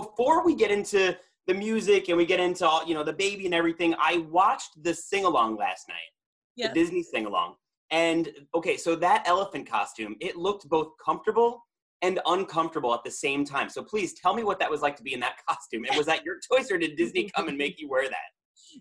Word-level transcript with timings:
Before 0.00 0.44
we 0.44 0.54
get 0.54 0.70
into 0.70 1.16
the 1.46 1.54
music 1.54 2.10
and 2.10 2.18
we 2.18 2.26
get 2.26 2.38
into 2.38 2.68
all, 2.68 2.84
you 2.86 2.92
know 2.92 3.02
the 3.02 3.14
baby 3.14 3.46
and 3.46 3.54
everything, 3.54 3.94
I 3.98 4.18
watched 4.30 4.82
the 4.82 4.92
sing 4.92 5.24
along 5.24 5.56
last 5.56 5.88
night, 5.88 6.10
Yeah. 6.54 6.68
the 6.68 6.74
Disney 6.74 7.02
sing 7.02 7.24
along. 7.24 7.54
And 7.90 8.28
okay, 8.54 8.76
so 8.76 8.94
that 8.96 9.26
elephant 9.26 9.66
costume, 9.66 10.16
it 10.20 10.36
looked 10.36 10.68
both 10.68 10.88
comfortable 11.02 11.62
and 12.02 12.20
uncomfortable 12.26 12.92
at 12.92 13.04
the 13.04 13.10
same 13.10 13.42
time. 13.42 13.70
So 13.70 13.82
please 13.82 14.12
tell 14.12 14.34
me 14.34 14.42
what 14.44 14.58
that 14.58 14.70
was 14.70 14.82
like 14.82 14.96
to 14.96 15.02
be 15.02 15.14
in 15.14 15.20
that 15.20 15.36
costume. 15.48 15.84
And 15.88 15.96
was 15.96 16.04
that 16.06 16.24
your 16.26 16.36
choice 16.50 16.70
or 16.70 16.76
did 16.76 16.96
Disney 16.96 17.30
come 17.34 17.48
and 17.48 17.56
make 17.56 17.80
you 17.80 17.88
wear 17.88 18.06
that? 18.10 18.28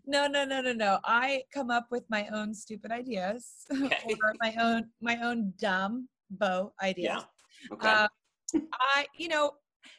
No, 0.05 0.27
no, 0.27 0.43
no, 0.43 0.59
no, 0.59 0.73
no. 0.73 0.99
I 1.05 1.43
come 1.53 1.71
up 1.71 1.85
with 1.91 2.03
my 2.09 2.27
own 2.33 2.53
stupid 2.53 2.91
ideas 2.91 3.47
Okay. 3.71 4.15
or 4.21 4.33
my 4.41 4.53
own 4.59 4.89
my 5.01 5.17
own 5.21 5.53
dumb 5.59 6.09
bow 6.29 6.73
ideas. 6.83 7.23
Yeah. 7.69 7.73
Okay. 7.73 7.87
Uh, 7.87 8.07
I, 8.73 9.05
you 9.17 9.29
know, 9.29 9.51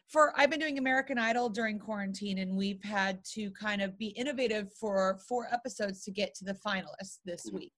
for 0.08 0.32
I've 0.36 0.50
been 0.50 0.60
doing 0.60 0.78
American 0.78 1.18
Idol 1.18 1.48
during 1.48 1.78
quarantine, 1.78 2.38
and 2.38 2.56
we've 2.56 2.82
had 2.82 3.24
to 3.34 3.50
kind 3.52 3.82
of 3.82 3.98
be 3.98 4.08
innovative 4.08 4.72
for 4.80 5.18
four 5.28 5.48
episodes 5.52 6.02
to 6.04 6.10
get 6.10 6.34
to 6.36 6.44
the 6.44 6.54
finalists 6.66 7.18
this 7.24 7.48
Mhm. 7.50 7.54
week. 7.54 7.72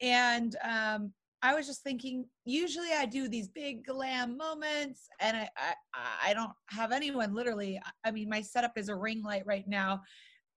And 0.00 0.56
um, 0.62 1.12
I 1.42 1.54
was 1.54 1.66
just 1.66 1.82
thinking, 1.82 2.26
usually 2.44 2.92
I 2.92 3.06
do 3.06 3.28
these 3.28 3.48
big 3.48 3.84
glam 3.86 4.36
moments, 4.36 5.08
and 5.20 5.36
I 5.36 5.48
I, 5.56 6.30
I 6.30 6.34
don't 6.34 6.52
have 6.70 6.92
anyone 6.92 7.34
literally. 7.34 7.78
I- 7.84 8.08
I 8.08 8.10
mean, 8.10 8.28
my 8.28 8.40
setup 8.42 8.76
is 8.78 8.88
a 8.88 8.94
ring 8.94 9.22
light 9.22 9.44
right 9.46 9.66
now. 9.66 10.02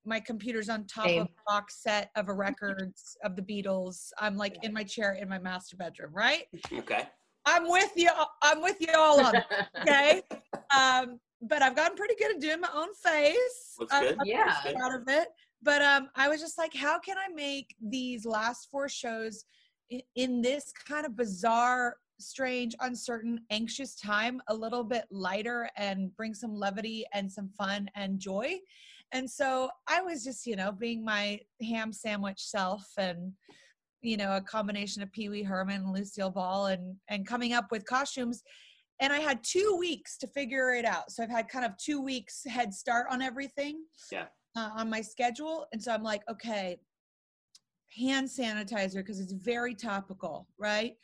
My 0.06 0.20
computer's 0.20 0.68
on 0.68 0.86
top 0.86 1.06
Same. 1.06 1.22
of 1.22 1.28
a 1.28 1.44
box 1.52 1.82
set 1.82 2.12
of 2.18 2.28
a 2.28 2.34
records 2.34 3.16
of 3.24 3.38
the 3.38 3.42
Beatles. 3.42 4.10
I'm 4.20 4.36
like 4.36 4.58
in 4.64 4.74
my 4.74 4.84
chair 4.84 5.14
in 5.14 5.30
my 5.30 5.40
master 5.40 5.78
bedroom, 5.78 6.12
right? 6.14 6.44
okay. 6.74 7.08
I'm 7.46 7.68
with 7.70 7.92
you. 7.96 8.10
I'm 8.42 8.62
with 8.62 8.78
you 8.80 8.88
all 8.96 9.20
on 9.26 9.36
it. 9.36 9.44
Okay. 9.82 10.22
um, 10.76 11.20
but 11.42 11.62
I've 11.62 11.76
gotten 11.76 11.98
pretty 11.98 12.16
good 12.16 12.36
at 12.36 12.42
doing 12.42 12.62
my 12.62 12.70
own 12.74 12.94
face. 12.96 13.76
Looks 13.80 13.98
good. 14.00 14.18
I'm 14.20 14.26
Yeah. 14.26 14.54
pretty 14.62 14.78
proud 14.78 14.96
of 15.02 15.08
it. 15.10 15.28
But 15.62 15.82
um, 15.82 16.10
I 16.16 16.30
was 16.30 16.40
just 16.40 16.58
like, 16.58 16.74
how 16.74 17.00
can 17.00 17.18
I 17.18 17.34
make 17.34 17.76
these 17.82 18.26
last 18.26 18.70
four 18.72 18.88
shows 18.88 19.44
in, 19.90 20.02
in 20.16 20.42
this 20.42 20.72
kind 20.72 21.06
of 21.06 21.16
bizarre, 21.18 21.98
strange, 22.20 22.76
uncertain, 22.80 23.42
anxious 23.50 23.96
time 23.96 24.42
a 24.48 24.54
little 24.54 24.84
bit 24.86 25.04
lighter 25.12 25.70
and 25.76 26.16
bring 26.16 26.34
some 26.34 26.54
levity 26.56 27.06
and 27.14 27.30
some 27.32 27.50
fun 27.58 27.90
and 27.96 28.20
joy? 28.20 28.58
And 29.12 29.30
so 29.30 29.70
I 29.88 30.02
was 30.02 30.24
just, 30.24 30.48
you 30.48 30.56
know, 30.56 30.72
being 30.72 31.04
my 31.04 31.40
ham 31.62 31.92
sandwich 31.92 32.42
self 32.42 32.86
and 32.98 33.34
you 34.04 34.18
know, 34.18 34.36
a 34.36 34.42
combination 34.42 35.02
of 35.02 35.12
Pee 35.12 35.30
Wee 35.30 35.44
Herman 35.44 35.78
and 35.78 35.94
Lucille 35.94 36.30
Ball 36.30 36.68
and 36.68 36.96
and 37.10 37.26
coming 37.26 37.54
up 37.54 37.72
with 37.72 37.86
costumes. 37.86 38.44
And 39.00 39.12
I 39.12 39.20
had 39.20 39.44
two 39.44 39.76
weeks 39.80 40.18
to 40.20 40.28
figure 40.28 40.74
it 40.76 40.86
out. 40.86 41.12
So 41.12 41.24
I've 41.24 41.30
had 41.30 41.50
kind 41.50 41.66
of 41.66 41.76
two 41.78 42.00
weeks 42.02 42.44
head 42.46 42.74
start 42.74 43.08
on 43.10 43.22
everything. 43.22 43.84
Yeah. 44.12 44.26
Uh, 44.56 44.70
on 44.76 44.90
my 44.90 45.02
schedule. 45.02 45.66
And 45.74 45.82
so 45.82 45.92
I'm 45.92 46.04
like, 46.04 46.22
okay, 46.30 46.78
hand 47.98 48.28
sanitizer 48.28 48.96
because 48.96 49.20
it's 49.20 49.34
very 49.34 49.74
topical, 49.74 50.48
right? 50.60 50.96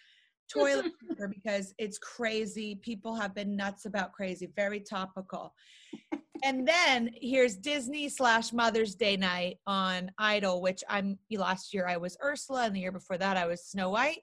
Toilet 0.49 0.91
paper 1.07 1.27
because 1.27 1.73
it's 1.77 1.97
crazy. 1.97 2.75
People 2.75 3.15
have 3.15 3.35
been 3.35 3.55
nuts 3.55 3.85
about 3.85 4.13
crazy, 4.13 4.49
very 4.55 4.79
topical. 4.79 5.53
and 6.43 6.67
then 6.67 7.09
here's 7.13 7.55
Disney 7.55 8.09
slash 8.09 8.51
Mother's 8.53 8.95
Day 8.95 9.17
night 9.17 9.57
on 9.67 10.11
Idol, 10.17 10.61
which 10.61 10.83
I'm 10.89 11.17
last 11.31 11.73
year 11.73 11.87
I 11.87 11.97
was 11.97 12.17
Ursula, 12.23 12.65
and 12.65 12.75
the 12.75 12.79
year 12.79 12.91
before 12.91 13.17
that 13.17 13.37
I 13.37 13.45
was 13.45 13.65
Snow 13.65 13.89
White. 13.89 14.21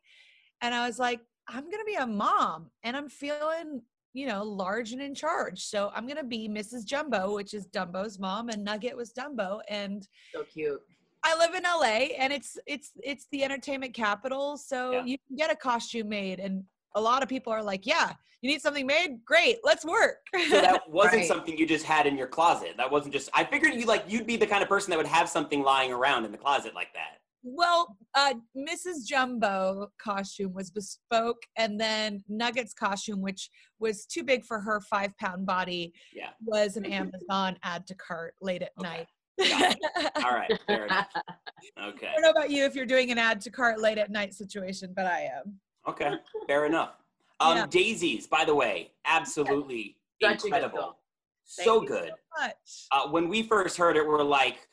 And 0.63 0.75
I 0.75 0.87
was 0.87 0.99
like, 0.99 1.21
I'm 1.49 1.71
gonna 1.71 1.85
be 1.87 1.95
a 1.95 2.07
mom 2.07 2.71
and 2.83 2.97
I'm 2.97 3.09
feeling, 3.09 3.83
you 4.15 4.27
know, 4.27 4.43
large 4.43 4.93
and 4.93 5.03
in 5.03 5.15
charge. 5.15 5.63
So 5.63 5.93
I'm 5.95 6.07
gonna 6.07 6.25
be 6.25 6.49
Mrs. 6.49 6.85
Jumbo, 6.85 7.35
which 7.35 7.55
is 7.55 7.67
Dumbo's 7.67 8.19
mom, 8.19 8.49
and 8.49 8.65
Nugget 8.65 8.97
was 8.97 9.13
Dumbo. 9.13 9.61
And 9.69 10.07
so 10.33 10.45
cute. 10.45 10.81
I 11.27 11.37
live 11.37 11.55
in 11.55 11.65
LA 11.65 12.15
and 12.23 12.33
it's 12.33 12.57
it's 12.67 12.93
it's 13.03 13.27
the 13.33 13.43
entertainment 13.43 13.95
capital, 13.95 14.57
so 14.57 14.93
Yeah. 14.93 15.05
you 15.05 15.19
can 15.27 15.37
get 15.37 15.51
a 15.51 15.57
costume 15.57 16.09
made 16.09 16.39
and 16.39 16.63
a 16.95 17.01
lot 17.01 17.23
of 17.23 17.29
people 17.29 17.53
are 17.53 17.63
like, 17.65 17.85
"Yeah, 17.85 18.13
you 18.43 18.51
need 18.51 18.63
something 18.63 18.87
made? 18.87 19.25
Great, 19.25 19.59
let's 19.65 19.85
work." 19.85 20.19
So 20.49 20.61
that 20.61 20.83
wasn't 20.89 21.17
Right. 21.17 21.27
something 21.27 21.59
you 21.59 21.67
just 21.67 21.85
had 21.85 22.07
in 22.07 22.17
your 22.17 22.29
closet. 22.29 22.77
That 22.77 22.91
wasn't 22.93 23.13
just. 23.13 23.29
I 23.35 23.43
figured 23.43 23.75
you 23.75 23.87
like 23.87 24.05
you'd 24.07 24.27
be 24.27 24.37
the 24.37 24.47
kind 24.47 24.63
of 24.63 24.69
person 24.69 24.91
that 24.91 24.99
would 24.99 25.07
have 25.07 25.29
something 25.29 25.63
lying 25.65 25.93
around 25.93 26.25
in 26.27 26.31
the 26.33 26.39
closet 26.39 26.75
like 26.75 26.93
that. 26.95 27.19
well, 27.43 27.97
uh 28.15 28.35
Mrs. 28.57 29.05
Jumbo 29.07 29.89
costume 30.03 30.53
was 30.55 30.71
bespoke 30.71 31.43
and 31.57 31.79
then 31.81 32.23
Nugget's 32.31 32.73
costume 32.75 33.21
which 33.21 33.51
was 33.79 34.05
too 34.07 34.23
big 34.25 34.45
for 34.45 34.59
her 34.61 34.81
5-pound 34.93 35.45
body 35.47 35.93
Yeah. 36.13 36.31
was 36.45 36.77
an 36.77 36.85
Amazon 36.87 37.57
add 37.63 37.87
to 37.89 37.95
cart 37.95 38.35
late 38.41 38.63
at 38.63 38.71
Okay. 38.81 38.89
night. 38.89 39.07
Got 39.39 39.77
I 40.17 40.23
All 40.25 40.33
right. 40.35 40.61
Fair 40.67 40.87
enough. 40.87 41.09
Okay. 41.83 42.07
I 42.09 42.13
don't 42.13 42.23
know 42.23 42.31
about 42.31 42.49
you 42.51 42.65
if 42.65 42.75
you're 42.75 42.87
doing 42.87 43.11
an 43.11 43.19
add 43.19 43.41
to 43.43 43.51
cart 43.51 43.81
late 43.81 43.99
at 43.99 44.11
night 44.11 44.33
situation, 44.33 44.93
but 44.97 45.05
I 45.05 45.31
am. 45.37 45.59
Okay. 45.87 46.15
Fair 46.47 46.65
enough. 46.65 46.95
Um, 47.41 47.57
Yeah. 47.57 47.67
Daisies, 47.67 48.27
by 48.27 48.45
the 48.47 48.55
way, 48.55 48.93
absolutely 49.05 49.97
Such 50.23 50.31
a 50.33 50.37
good 50.37 50.45
incredible. 50.47 50.99
So 51.45 51.81
Thank 51.81 51.83
you 51.83 51.89
good. 51.97 52.13
Much. 52.41 52.87
Uh, 52.93 53.09
when 53.09 53.29
we 53.29 53.43
first 53.43 53.77
heard 53.77 53.97
it, 53.97 54.03
we 54.07 54.13
are 54.15 54.23
like, 54.25 54.69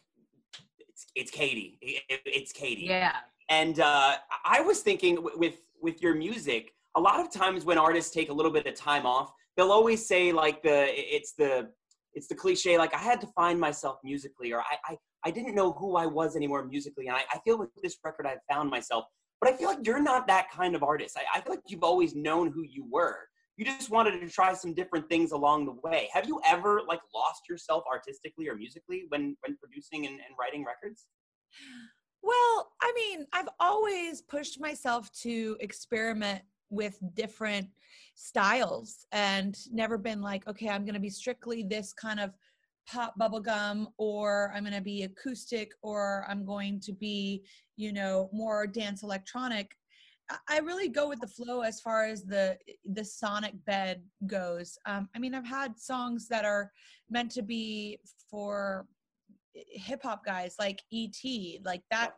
it's, 0.79 1.05
it's 1.15 1.31
Katy. 1.31 1.77
It- 1.81 2.03
it- 2.09 2.21
it's 2.25 2.51
Katy. 2.53 2.83
Yeah. 2.83 3.15
And 3.49 3.79
uh, 3.81 4.15
I 4.45 4.61
was 4.61 4.79
thinking 4.81 5.17
with 5.35 5.55
with 5.81 6.01
your 6.01 6.15
music, 6.15 6.73
a 6.95 7.01
lot 7.01 7.19
of 7.19 7.29
times 7.31 7.65
when 7.65 7.77
artists 7.77 8.11
take 8.11 8.29
a 8.29 8.33
little 8.33 8.51
bit 8.51 8.65
of 8.65 8.75
time 8.75 9.05
off, 9.05 9.33
they'll 9.57 9.71
always 9.71 10.05
say 10.05 10.31
like 10.31 10.63
the 10.63 10.87
it's 11.15 11.33
the 11.33 11.69
it's 12.13 12.27
the 12.27 12.35
cliche 12.35 12.77
like 12.77 12.93
I 12.93 12.99
had 12.99 13.21
to 13.21 13.27
find 13.27 13.59
myself 13.59 13.97
musically, 14.03 14.53
or 14.53 14.59
I 14.59 14.77
I, 14.85 14.97
I 15.25 15.31
didn't 15.31 15.55
know 15.55 15.71
who 15.73 15.95
I 15.95 16.05
was 16.05 16.35
anymore 16.35 16.65
musically. 16.65 17.07
And 17.07 17.15
I, 17.15 17.21
I 17.31 17.39
feel 17.39 17.57
with 17.57 17.69
this 17.81 17.97
record 18.03 18.27
I've 18.27 18.39
found 18.49 18.69
myself. 18.69 19.05
But 19.41 19.53
I 19.53 19.57
feel 19.57 19.67
like 19.67 19.85
you're 19.85 20.01
not 20.01 20.27
that 20.27 20.49
kind 20.51 20.73
of 20.75 20.83
artist. 20.83 21.17
I, 21.17 21.37
I 21.37 21.41
feel 21.41 21.53
like 21.53 21.63
you've 21.67 21.83
always 21.83 22.15
known 22.15 22.51
who 22.51 22.63
you 22.63 22.85
were. 22.89 23.17
You 23.57 23.65
just 23.65 23.89
wanted 23.89 24.19
to 24.19 24.29
try 24.29 24.53
some 24.53 24.73
different 24.73 25.07
things 25.09 25.31
along 25.31 25.65
the 25.65 25.75
way. 25.83 26.09
Have 26.13 26.27
you 26.27 26.41
ever 26.45 26.81
like 26.87 27.01
lost 27.13 27.41
yourself 27.49 27.83
artistically 27.91 28.47
or 28.49 28.55
musically 28.55 29.03
when 29.09 29.35
when 29.41 29.57
producing 29.57 30.05
and, 30.05 30.15
and 30.15 30.35
writing 30.39 30.65
records? 30.65 31.07
Well, 32.23 32.71
I 32.81 32.93
mean, 32.95 33.27
I've 33.33 33.49
always 33.59 34.21
pushed 34.21 34.59
myself 34.59 35.11
to 35.23 35.57
experiment 35.59 36.41
with 36.69 36.97
different 37.13 37.67
styles 38.15 39.05
and 39.11 39.57
never 39.71 39.97
been 39.97 40.21
like, 40.21 40.47
okay, 40.47 40.69
I'm 40.69 40.85
going 40.85 40.93
to 40.95 40.99
be 40.99 41.09
strictly 41.09 41.63
this 41.63 41.93
kind 41.93 42.19
of 42.19 42.31
pop 42.87 43.13
bubblegum 43.19 43.87
or 43.97 44.51
I'm 44.55 44.63
going 44.63 44.73
to 44.75 44.81
be 44.81 45.03
acoustic 45.03 45.71
or 45.81 46.25
I'm 46.29 46.45
going 46.45 46.79
to 46.81 46.93
be, 46.93 47.43
you 47.77 47.93
know, 47.93 48.29
more 48.33 48.67
dance 48.67 49.03
electronic. 49.03 49.75
I- 50.49 50.59
really 50.59 50.87
go 50.87 51.09
with 51.09 51.19
the 51.19 51.27
flow 51.27 51.61
as 51.61 51.81
far 51.81 52.05
as 52.05 52.23
the 52.23 52.57
the 52.85 53.03
sonic 53.03 53.53
bed 53.65 54.01
goes. 54.25 54.77
Um, 54.85 55.09
I 55.15 55.19
mean, 55.19 55.35
I've 55.35 55.45
had 55.45 55.77
songs 55.77 56.27
that 56.29 56.45
are 56.45 56.71
meant 57.09 57.31
to 57.31 57.41
be 57.41 57.99
for 58.31 58.87
hip 59.53 60.01
hop 60.03 60.25
guys 60.25 60.55
like 60.57 60.81
ET, 60.93 61.21
like 61.63 61.83
that. 61.91 62.13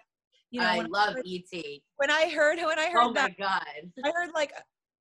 You 0.51 0.61
know, 0.61 0.67
I 0.67 0.81
love 0.81 1.15
ET. 1.25 1.63
when 1.97 2.11
I 2.11 2.29
heard 2.29 2.59
when 2.59 2.79
I 2.79 2.89
heard 2.89 3.03
Oh 3.03 3.11
my 3.11 3.21
that 3.21 3.37
god. 3.37 3.91
I 4.05 4.11
heard 4.13 4.29
like 4.35 4.53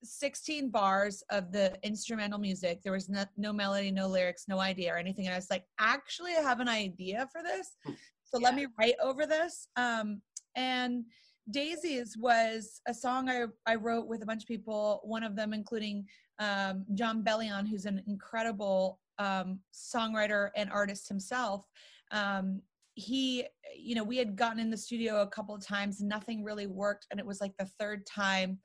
16 0.04 0.70
bars 0.70 1.22
of 1.30 1.52
the 1.52 1.76
instrumental 1.82 2.38
music. 2.38 2.82
There 2.82 2.92
was 2.92 3.08
no, 3.08 3.24
no 3.36 3.52
melody, 3.52 3.90
no 3.90 4.06
lyrics, 4.06 4.44
no 4.48 4.60
idea 4.60 4.94
or 4.94 4.98
anything. 4.98 5.26
And 5.26 5.34
I 5.34 5.38
was 5.38 5.50
like, 5.50 5.64
actually, 5.78 6.32
I 6.32 6.42
have 6.42 6.60
an 6.60 6.68
idea 6.68 7.28
for 7.32 7.42
this. 7.42 7.76
So 8.24 8.38
let 8.38 8.54
me 8.54 8.66
write 8.78 8.94
over 9.02 9.26
this. 9.26 9.68
Um, 9.76 10.20
and 10.56 11.04
Daisies 11.50 12.16
was 12.16 12.80
a 12.88 12.94
song 12.94 13.28
I, 13.28 13.44
I 13.66 13.74
wrote 13.74 14.06
with 14.06 14.22
a 14.22 14.26
bunch 14.26 14.42
of 14.42 14.48
people, 14.48 15.00
one 15.04 15.22
of 15.22 15.36
them 15.36 15.52
including 15.52 16.06
um, 16.38 16.84
Jon 16.94 17.22
Bellion, 17.22 17.68
who's 17.68 17.86
an 17.86 18.02
incredible 18.06 18.98
um, 19.18 19.60
songwriter 19.72 20.50
and 20.56 20.70
artist 20.70 21.08
himself. 21.08 21.66
Um, 22.10 22.60
he, 22.94 23.44
you 23.76 23.94
know, 23.94 24.04
we 24.04 24.16
had 24.16 24.36
gotten 24.36 24.58
in 24.58 24.70
the 24.70 24.76
studio 24.76 25.22
a 25.22 25.26
couple 25.26 25.54
of 25.54 25.64
times, 25.64 26.00
nothing 26.00 26.44
really 26.44 26.66
worked. 26.66 27.06
And 27.10 27.20
it 27.20 27.26
was 27.26 27.40
like 27.40 27.52
the 27.58 27.68
third 27.78 28.06
time 28.06 28.58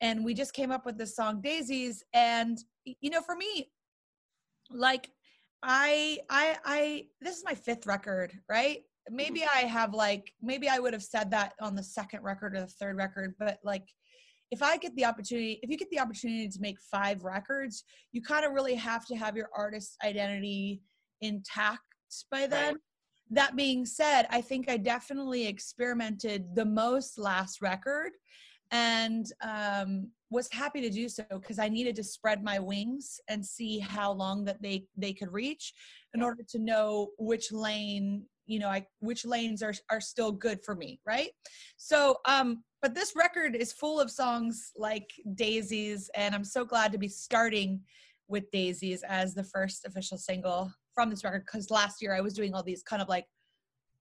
and 0.00 0.24
we 0.24 0.34
just 0.34 0.54
came 0.54 0.70
up 0.70 0.86
with 0.86 0.96
this 0.98 1.14
song 1.14 1.40
daisies 1.40 2.02
and 2.14 2.58
you 2.84 3.10
know 3.10 3.20
for 3.20 3.36
me 3.36 3.70
like 4.70 5.10
I 5.62 6.18
I 6.30 6.56
I 6.64 7.04
this 7.20 7.36
is 7.36 7.44
my 7.44 7.54
fifth 7.54 7.86
record, 7.86 8.32
right? 8.48 8.82
Maybe 9.10 9.40
mm-hmm. 9.40 9.58
I 9.58 9.68
have 9.68 9.92
like 9.92 10.32
maybe 10.40 10.68
I 10.68 10.78
would 10.78 10.92
have 10.92 11.02
said 11.02 11.30
that 11.32 11.54
on 11.60 11.74
the 11.74 11.82
second 11.82 12.22
record 12.22 12.56
or 12.56 12.60
the 12.60 12.66
third 12.66 12.96
record, 12.96 13.34
but 13.38 13.58
like 13.64 13.84
if 14.50 14.62
I 14.62 14.76
get 14.78 14.94
the 14.96 15.04
opportunity, 15.04 15.60
if 15.62 15.70
you 15.70 15.76
get 15.76 15.90
the 15.90 16.00
opportunity 16.00 16.48
to 16.48 16.60
make 16.60 16.78
five 16.90 17.24
records, 17.24 17.84
you 18.12 18.22
kind 18.22 18.44
of 18.44 18.52
really 18.52 18.74
have 18.74 19.06
to 19.06 19.16
have 19.16 19.36
your 19.36 19.48
artist 19.54 19.96
identity 20.04 20.82
intact 21.20 21.80
by 22.30 22.46
then. 22.46 22.74
Right. 22.74 22.80
That 23.32 23.54
being 23.54 23.86
said, 23.86 24.26
I 24.30 24.40
think 24.40 24.68
I 24.68 24.76
definitely 24.76 25.46
experimented 25.46 26.56
the 26.56 26.64
most 26.64 27.16
last 27.16 27.62
record 27.62 28.10
and 28.70 29.26
um, 29.42 30.08
was 30.30 30.48
happy 30.52 30.80
to 30.80 30.90
do 30.90 31.08
so 31.08 31.24
because 31.30 31.58
I 31.58 31.68
needed 31.68 31.96
to 31.96 32.04
spread 32.04 32.44
my 32.44 32.58
wings 32.58 33.20
and 33.28 33.44
see 33.44 33.78
how 33.78 34.12
long 34.12 34.44
that 34.44 34.62
they 34.62 34.86
they 34.96 35.12
could 35.12 35.32
reach 35.32 35.72
in 36.14 36.22
order 36.22 36.42
to 36.50 36.58
know 36.58 37.08
which 37.18 37.52
lane 37.52 38.24
you 38.46 38.58
know 38.58 38.68
I 38.68 38.86
which 39.00 39.24
lanes 39.24 39.62
are 39.62 39.74
are 39.90 40.00
still 40.00 40.32
good 40.32 40.60
for 40.64 40.74
me 40.74 41.00
right? 41.04 41.30
So 41.76 42.18
um 42.26 42.62
but 42.80 42.94
this 42.94 43.12
record 43.16 43.54
is 43.56 43.72
full 43.72 44.00
of 44.00 44.10
songs 44.10 44.72
like 44.76 45.10
Daisies 45.34 46.08
and 46.14 46.34
I'm 46.34 46.44
so 46.44 46.64
glad 46.64 46.92
to 46.92 46.98
be 46.98 47.08
starting 47.08 47.80
with 48.28 48.50
Daisies 48.52 49.02
as 49.02 49.34
the 49.34 49.44
first 49.44 49.84
official 49.84 50.16
single 50.16 50.72
from 50.94 51.10
this 51.10 51.24
record 51.24 51.44
because 51.44 51.70
last 51.70 52.00
year 52.00 52.14
I 52.14 52.20
was 52.20 52.34
doing 52.34 52.54
all 52.54 52.62
these 52.62 52.82
kind 52.82 53.02
of 53.02 53.08
like 53.08 53.26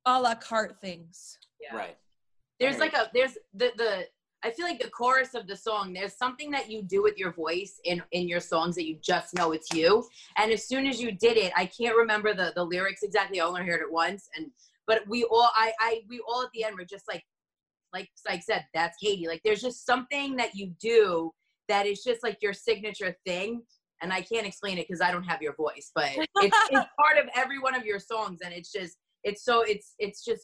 a 0.06 0.20
la 0.20 0.36
carte 0.36 0.80
things. 0.80 1.38
Yeah. 1.60 1.76
right. 1.76 1.98
There's 2.60 2.78
like 2.78 2.94
a 2.94 3.10
there's 3.14 3.38
the 3.54 3.72
the 3.78 4.06
I 4.44 4.52
feel 4.52 4.66
like 4.66 4.82
the 4.82 4.90
chorus 4.90 5.34
of 5.34 5.48
the 5.48 5.56
song, 5.56 5.92
there's 5.92 6.16
something 6.16 6.50
that 6.52 6.72
you 6.72 6.82
do 6.82 7.04
with 7.04 7.18
your 7.18 7.34
voice 7.34 7.80
in 7.84 8.02
in 8.12 8.28
your 8.28 8.40
songs 8.40 8.76
that 8.76 8.88
you 8.88 8.98
just 9.02 9.34
know 9.34 9.52
it's 9.52 9.74
you. 9.74 10.08
And 10.38 10.52
as 10.52 10.68
soon 10.68 10.88
as 10.88 11.02
you 11.02 11.12
did 11.12 11.38
it, 11.38 11.52
I 11.58 11.66
can't 11.66 11.96
remember 11.96 12.34
the 12.34 12.54
the 12.56 12.64
lyrics 12.64 13.04
exactly. 13.04 13.42
I 13.42 13.46
only 13.46 13.66
heard 13.66 13.82
it 13.82 13.92
once, 13.92 14.30
and 14.36 14.52
but 14.90 15.08
we 15.08 15.24
all, 15.26 15.52
I, 15.56 15.72
I, 15.80 16.02
we 16.10 16.20
all 16.28 16.42
at 16.42 16.50
the 16.52 16.64
end 16.64 16.76
were 16.76 16.84
just 16.84 17.08
like, 17.08 17.24
like 17.94 18.10
Syke 18.16 18.42
said, 18.42 18.66
that's 18.74 18.98
Katy. 18.98 19.28
Like, 19.28 19.42
there's 19.46 19.62
just 19.62 19.86
something 19.86 20.36
that 20.38 20.56
you 20.56 20.74
do 20.82 21.32
that 21.68 21.86
is 21.86 22.04
just 22.04 22.24
like 22.24 22.40
your 22.42 22.54
signature 22.54 23.16
thing. 23.24 23.62
And 24.02 24.12
I 24.12 24.22
can't 24.22 24.48
explain 24.48 24.80
it 24.80 24.88
because 24.88 25.00
I 25.00 25.12
don't 25.12 25.24
have 25.26 25.44
your 25.44 25.54
voice, 25.54 25.92
but 25.94 26.10
it's, 26.16 26.28
it's 26.72 26.90
part 26.98 27.24
of 27.24 27.30
every 27.36 27.60
one 27.60 27.76
of 27.76 27.86
your 27.86 28.00
songs, 28.00 28.40
and 28.44 28.52
it's 28.52 28.72
just, 28.72 28.98
it's 29.24 29.46
so, 29.46 29.62
it's, 29.62 29.94
it's 30.00 30.26
just, 30.26 30.42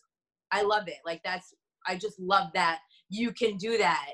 I 0.51 0.61
love 0.61 0.87
it. 0.87 0.99
Like 1.03 1.21
that's, 1.25 1.55
I 1.87 1.95
just 1.95 2.19
love 2.19 2.51
that 2.53 2.81
you 3.09 3.31
can 3.31 3.57
do 3.57 3.77
that 3.77 4.07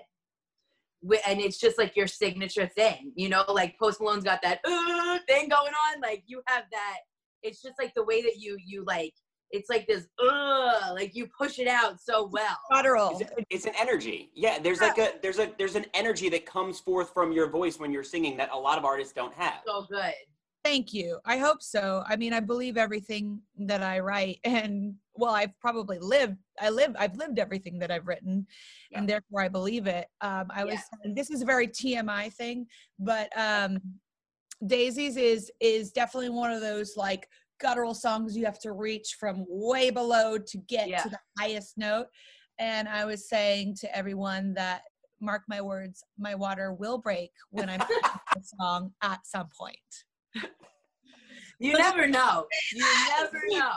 and 1.28 1.40
it's 1.40 1.58
just 1.58 1.78
like 1.78 1.96
your 1.96 2.08
signature 2.08 2.68
thing, 2.68 3.12
you 3.16 3.30
know, 3.30 3.44
like 3.48 3.78
Post 3.80 4.00
Malone's 4.00 4.24
got 4.24 4.42
that 4.44 4.60
uh, 4.66 5.20
thing 5.28 5.50
going 5.50 5.74
on. 5.74 6.02
Like 6.02 6.24
you 6.28 6.42
have 6.48 6.64
that. 6.72 6.98
It's 7.44 7.62
just 7.62 7.76
like 7.80 7.94
the 7.96 8.04
way 8.04 8.22
that 8.22 8.38
you 8.38 8.58
you 8.64 8.84
like. 8.86 9.14
It's 9.54 9.70
like 9.70 9.86
this, 9.86 10.08
uh, 10.24 10.94
like 10.94 11.14
you 11.14 11.28
push 11.38 11.60
it 11.60 11.68
out 11.68 12.00
so 12.00 12.30
well. 12.32 12.58
Guttural. 12.72 13.20
It's, 13.20 13.32
it's 13.50 13.66
an 13.66 13.74
energy. 13.78 14.32
Yeah, 14.34 14.60
there's 14.60 14.80
like 14.80 14.98
a 14.98 15.14
there's 15.22 15.40
a 15.40 15.52
there's 15.58 15.76
an 15.76 15.86
energy 15.94 16.30
that 16.30 16.46
comes 16.46 16.80
forth 16.80 17.14
from 17.14 17.34
your 17.34 17.50
voice 17.50 17.78
when 17.78 17.92
you're 17.92 18.04
singing 18.04 18.38
that 18.38 18.50
a 18.54 18.58
lot 18.58 18.78
of 18.78 18.86
artists 18.86 19.12
don't 19.12 19.34
have. 19.34 19.56
So 19.66 19.86
good. 19.90 20.14
Thank 20.64 20.94
you. 20.94 21.20
I 21.26 21.38
hope 21.38 21.64
so. 21.64 22.04
I 22.08 22.16
mean, 22.16 22.34
I 22.34 22.40
believe 22.40 22.78
everything 22.78 23.42
that 23.58 23.82
I 23.82 24.00
write 24.00 24.40
and 24.44 24.96
well, 25.14 25.34
I've 25.34 25.58
probably 25.60 26.00
lived 26.00 26.38
I 26.60 26.70
live 26.70 26.96
I've 26.98 27.18
lived 27.18 27.38
everything 27.38 27.80
that 27.80 27.92
I've 27.92 28.08
written 28.08 28.48
yeah. 28.90 29.00
and 29.00 29.10
therefore 29.10 29.42
I 29.42 29.50
believe 29.50 29.88
it. 29.88 30.08
Um 30.22 30.48
I 30.50 30.64
was 30.64 30.80
yeah. 31.04 31.12
this 31.16 31.30
is 31.30 31.42
a 31.42 31.46
very 31.46 31.68
TMI 31.68 32.32
thing, 32.34 32.68
but 33.00 33.30
um 33.38 33.80
Daisies 34.66 35.18
is 35.18 35.52
is 35.60 35.92
definitely 35.92 36.30
one 36.30 36.52
of 36.52 36.62
those 36.62 36.96
like 36.96 37.28
guttural 37.60 37.94
songs 37.94 38.36
you 38.36 38.46
have 38.46 38.60
to 38.60 38.72
reach 38.72 39.16
from 39.20 39.46
way 39.48 39.90
below 39.90 40.38
to 40.38 40.58
get 40.68 40.88
yeah. 40.88 41.02
to 41.04 41.10
the 41.10 41.20
highest 41.38 41.78
note. 41.78 42.08
And 42.60 42.88
I 42.88 43.06
was 43.06 43.28
saying 43.28 43.76
to 43.82 43.96
everyone 43.96 44.54
that 44.56 44.84
mark 45.20 45.44
my 45.48 45.62
words, 45.62 46.04
my 46.18 46.36
water 46.36 46.74
will 46.74 46.98
break 46.98 47.32
when 47.50 47.70
I'm 47.70 47.80
the 48.36 48.42
song 48.60 48.92
at 49.02 49.20
some 49.26 49.50
point. 49.58 49.78
You 51.62 51.78
never 51.78 52.08
know. 52.08 52.48
You 52.74 52.84
never 53.20 53.40
know. 53.50 53.74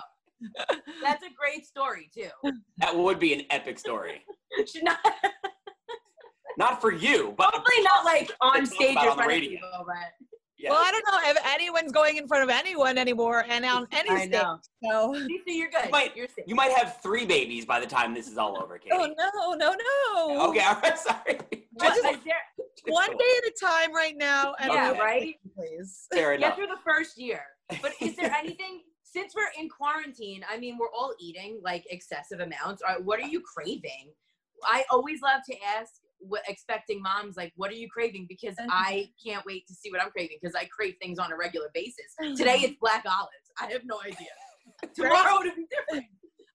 That's 1.03 1.23
a 1.23 1.29
great 1.39 1.67
story 1.67 2.11
too. 2.15 2.31
That 2.79 2.97
would 2.97 3.19
be 3.19 3.35
an 3.35 3.43
epic 3.51 3.79
story. 3.79 4.23
not, 4.83 4.99
not 6.56 6.81
for 6.81 6.93
you, 6.93 7.35
but 7.37 7.51
probably 7.51 7.83
not 7.83 8.06
like 8.06 8.33
on 8.41 8.65
stage 8.65 8.97
or 8.97 9.15
front 9.15 9.29
radio. 9.29 9.51
People, 9.51 9.85
but. 9.87 9.97
Yeah. 10.56 10.71
Well, 10.71 10.81
I 10.83 10.93
don't 10.93 11.05
know 11.06 11.31
if 11.31 11.37
anyone's 11.53 11.93
going 11.93 12.17
in 12.17 12.27
front 12.27 12.43
of 12.43 12.49
anyone 12.49 12.97
anymore 12.97 13.45
and 13.51 13.67
on 13.67 13.87
any 13.93 14.09
I 14.09 14.19
stage. 14.21 14.31
Know. 14.31 14.59
So 14.83 15.15
you're 15.47 15.69
good. 15.69 15.85
You 15.85 15.91
might, 15.91 16.17
you're 16.17 16.29
you 16.47 16.55
might 16.55 16.73
have 16.73 17.03
three 17.03 17.27
babies 17.27 17.67
by 17.67 17.81
the 17.81 17.87
time 17.87 18.15
this 18.15 18.29
is 18.29 18.39
all 18.39 18.56
over, 18.62 18.79
Katy. 18.79 18.95
Oh 18.95 19.12
no, 19.19 19.55
no, 19.56 19.75
no. 19.75 20.49
Okay, 20.49 20.61
all 20.61 20.81
right, 20.83 20.99
sorry. 20.99 21.39
Just, 21.83 22.03
one 22.87 23.11
day 23.11 23.33
at 23.39 23.51
a 23.51 23.53
time 23.61 23.93
right 23.93 24.17
now. 24.17 24.55
And 24.59 24.73
yeah, 24.73 24.93
right. 24.93 25.35
Please. 25.56 26.06
Fair 26.12 26.35
enough. 26.35 26.51
Get 26.51 26.56
through 26.56 26.67
the 26.67 26.83
first 26.85 27.19
year. 27.19 27.41
But 27.81 27.93
is 28.01 28.17
there 28.17 28.35
anything 28.39 28.83
since 29.03 29.35
we're 29.35 29.51
in 29.61 29.69
quarantine? 29.69 30.43
I 30.51 30.59
mean, 30.59 30.79
we're 30.79 30.93
all 30.93 31.15
eating 31.21 31.61
like 31.62 31.85
excessive 31.91 32.41
amounts. 32.41 32.83
What 33.03 33.21
are 33.21 33.27
you 33.27 33.41
craving? 33.41 34.12
I 34.67 34.85
always 34.91 35.21
love 35.21 35.41
to 35.51 35.56
ask 35.77 35.93
what, 36.19 36.43
expecting 36.49 37.03
moms 37.03 37.37
like, 37.37 37.53
what 37.56 37.71
are 37.71 37.75
you 37.75 37.89
craving? 37.89 38.27
Because 38.29 38.55
I 38.71 39.11
can't 39.25 39.45
wait 39.45 39.67
to 39.69 39.75
see 39.75 39.91
what 39.91 40.03
I'm 40.03 40.11
craving 40.11 40.39
because 40.41 40.55
I 40.55 40.65
crave 40.67 40.95
things 41.01 41.19
on 41.19 41.33
a 41.33 41.37
regular 41.37 41.71
basis. 41.75 42.15
Today 42.37 42.59
it's 42.61 42.77
black 42.81 43.05
olives. 43.06 43.31
I 43.61 43.71
have 43.73 43.83
no 43.85 44.01
idea. 44.01 44.29
Tomorrow 44.95 45.41
it'll 45.41 45.56
be 45.56 45.67
different. 45.71 46.06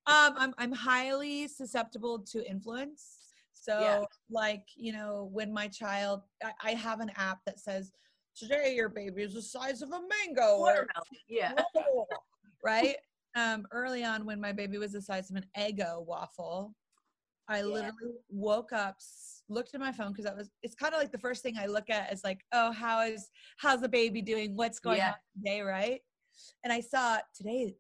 Um, 0.07 0.34
I'm 0.38 0.54
I'm 0.57 0.72
highly 0.72 1.48
susceptible 1.48 2.19
to 2.31 2.50
influence. 2.50 3.19
So 3.54 3.80
yeah. 3.80 4.04
like, 4.31 4.63
you 4.75 4.94
know, 4.94 5.30
when 5.31 5.54
my 5.54 5.68
child 5.68 6.22
I, 6.44 6.51
I, 6.63 6.72
have 6.72 7.01
an 7.01 7.12
app 7.18 7.40
that 7.46 7.60
says, 7.60 7.92
Today 8.39 8.74
your 8.74 8.88
baby 8.88 9.24
is 9.24 9.33
the 9.33 9.41
size 9.41 9.81
of 9.81 9.89
a 9.89 10.00
mango. 10.00 10.59
Watermelon. 10.59 10.88
yeah. 11.27 11.53
right? 12.63 12.95
Um, 13.36 13.68
early 13.71 14.03
on 14.03 14.25
when 14.25 14.41
my 14.41 14.51
baby 14.51 14.80
was 14.80 14.94
the 14.94 15.01
size 15.03 15.30
of 15.30 15.36
an 15.36 15.45
Eggo 15.56 16.03
waffle, 16.03 16.74
I 17.47 17.59
yeah. 17.59 17.63
literally 17.63 18.15
woke 18.27 18.74
up, 18.74 18.95
looked 19.50 19.75
at 19.75 19.80
my 19.80 19.91
phone 19.91 20.09
because 20.09 20.25
that 20.25 20.36
was 20.36 20.50
it's 20.63 20.74
kind 20.74 20.95
of 20.95 21.00
like 21.00 21.12
the 21.12 21.19
first 21.19 21.44
thing 21.44 21.56
I 21.56 21.68
look 21.68 21.91
at 21.91 22.12
is 22.12 22.24
like, 22.24 22.39
oh, 22.51 22.71
how 22.71 23.01
is 23.01 23.30
how's 23.57 23.81
the 23.81 23.88
baby 23.88 24.24
doing? 24.24 24.57
What's 24.57 24.80
going 24.80 24.97
yeah. 24.97 25.09
on 25.09 25.13
today, 25.38 25.62
right? 25.62 26.01
And 26.63 26.74
I 26.74 26.81
saw 26.81 27.19
today 27.36 27.75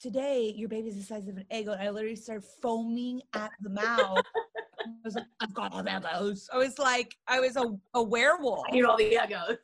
today 0.00 0.52
your 0.56 0.70
baby's 0.70 0.96
the 0.96 1.02
size 1.02 1.28
of 1.28 1.36
an 1.36 1.44
egg 1.50 1.68
and 1.68 1.80
I 1.80 1.90
literally 1.90 2.16
started 2.16 2.44
foaming 2.62 3.20
at 3.34 3.50
the 3.60 3.70
mouth. 3.70 4.24
I 4.80 4.90
was 5.04 5.14
like, 5.14 5.26
I've 5.40 5.54
got 5.54 5.72
all 5.72 5.82
those. 5.82 6.48
I 6.52 6.56
was 6.56 6.78
like, 6.78 7.14
I 7.28 7.40
was 7.40 7.56
a, 7.56 7.64
a 7.94 8.02
werewolf. 8.02 8.64
I 8.72 8.80
all 8.80 8.96
the 8.96 9.16
Eggos. 9.20 9.58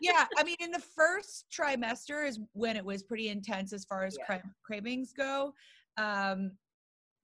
Yeah, 0.00 0.26
I 0.36 0.44
mean, 0.44 0.56
in 0.60 0.70
the 0.70 0.82
first 0.96 1.46
trimester 1.50 2.26
is 2.26 2.40
when 2.52 2.76
it 2.76 2.84
was 2.84 3.02
pretty 3.02 3.28
intense 3.28 3.72
as 3.72 3.84
far 3.84 4.04
as 4.04 4.16
yeah. 4.18 4.24
cra- 4.26 4.50
cravings 4.64 5.12
go. 5.12 5.52
Um, 5.96 6.52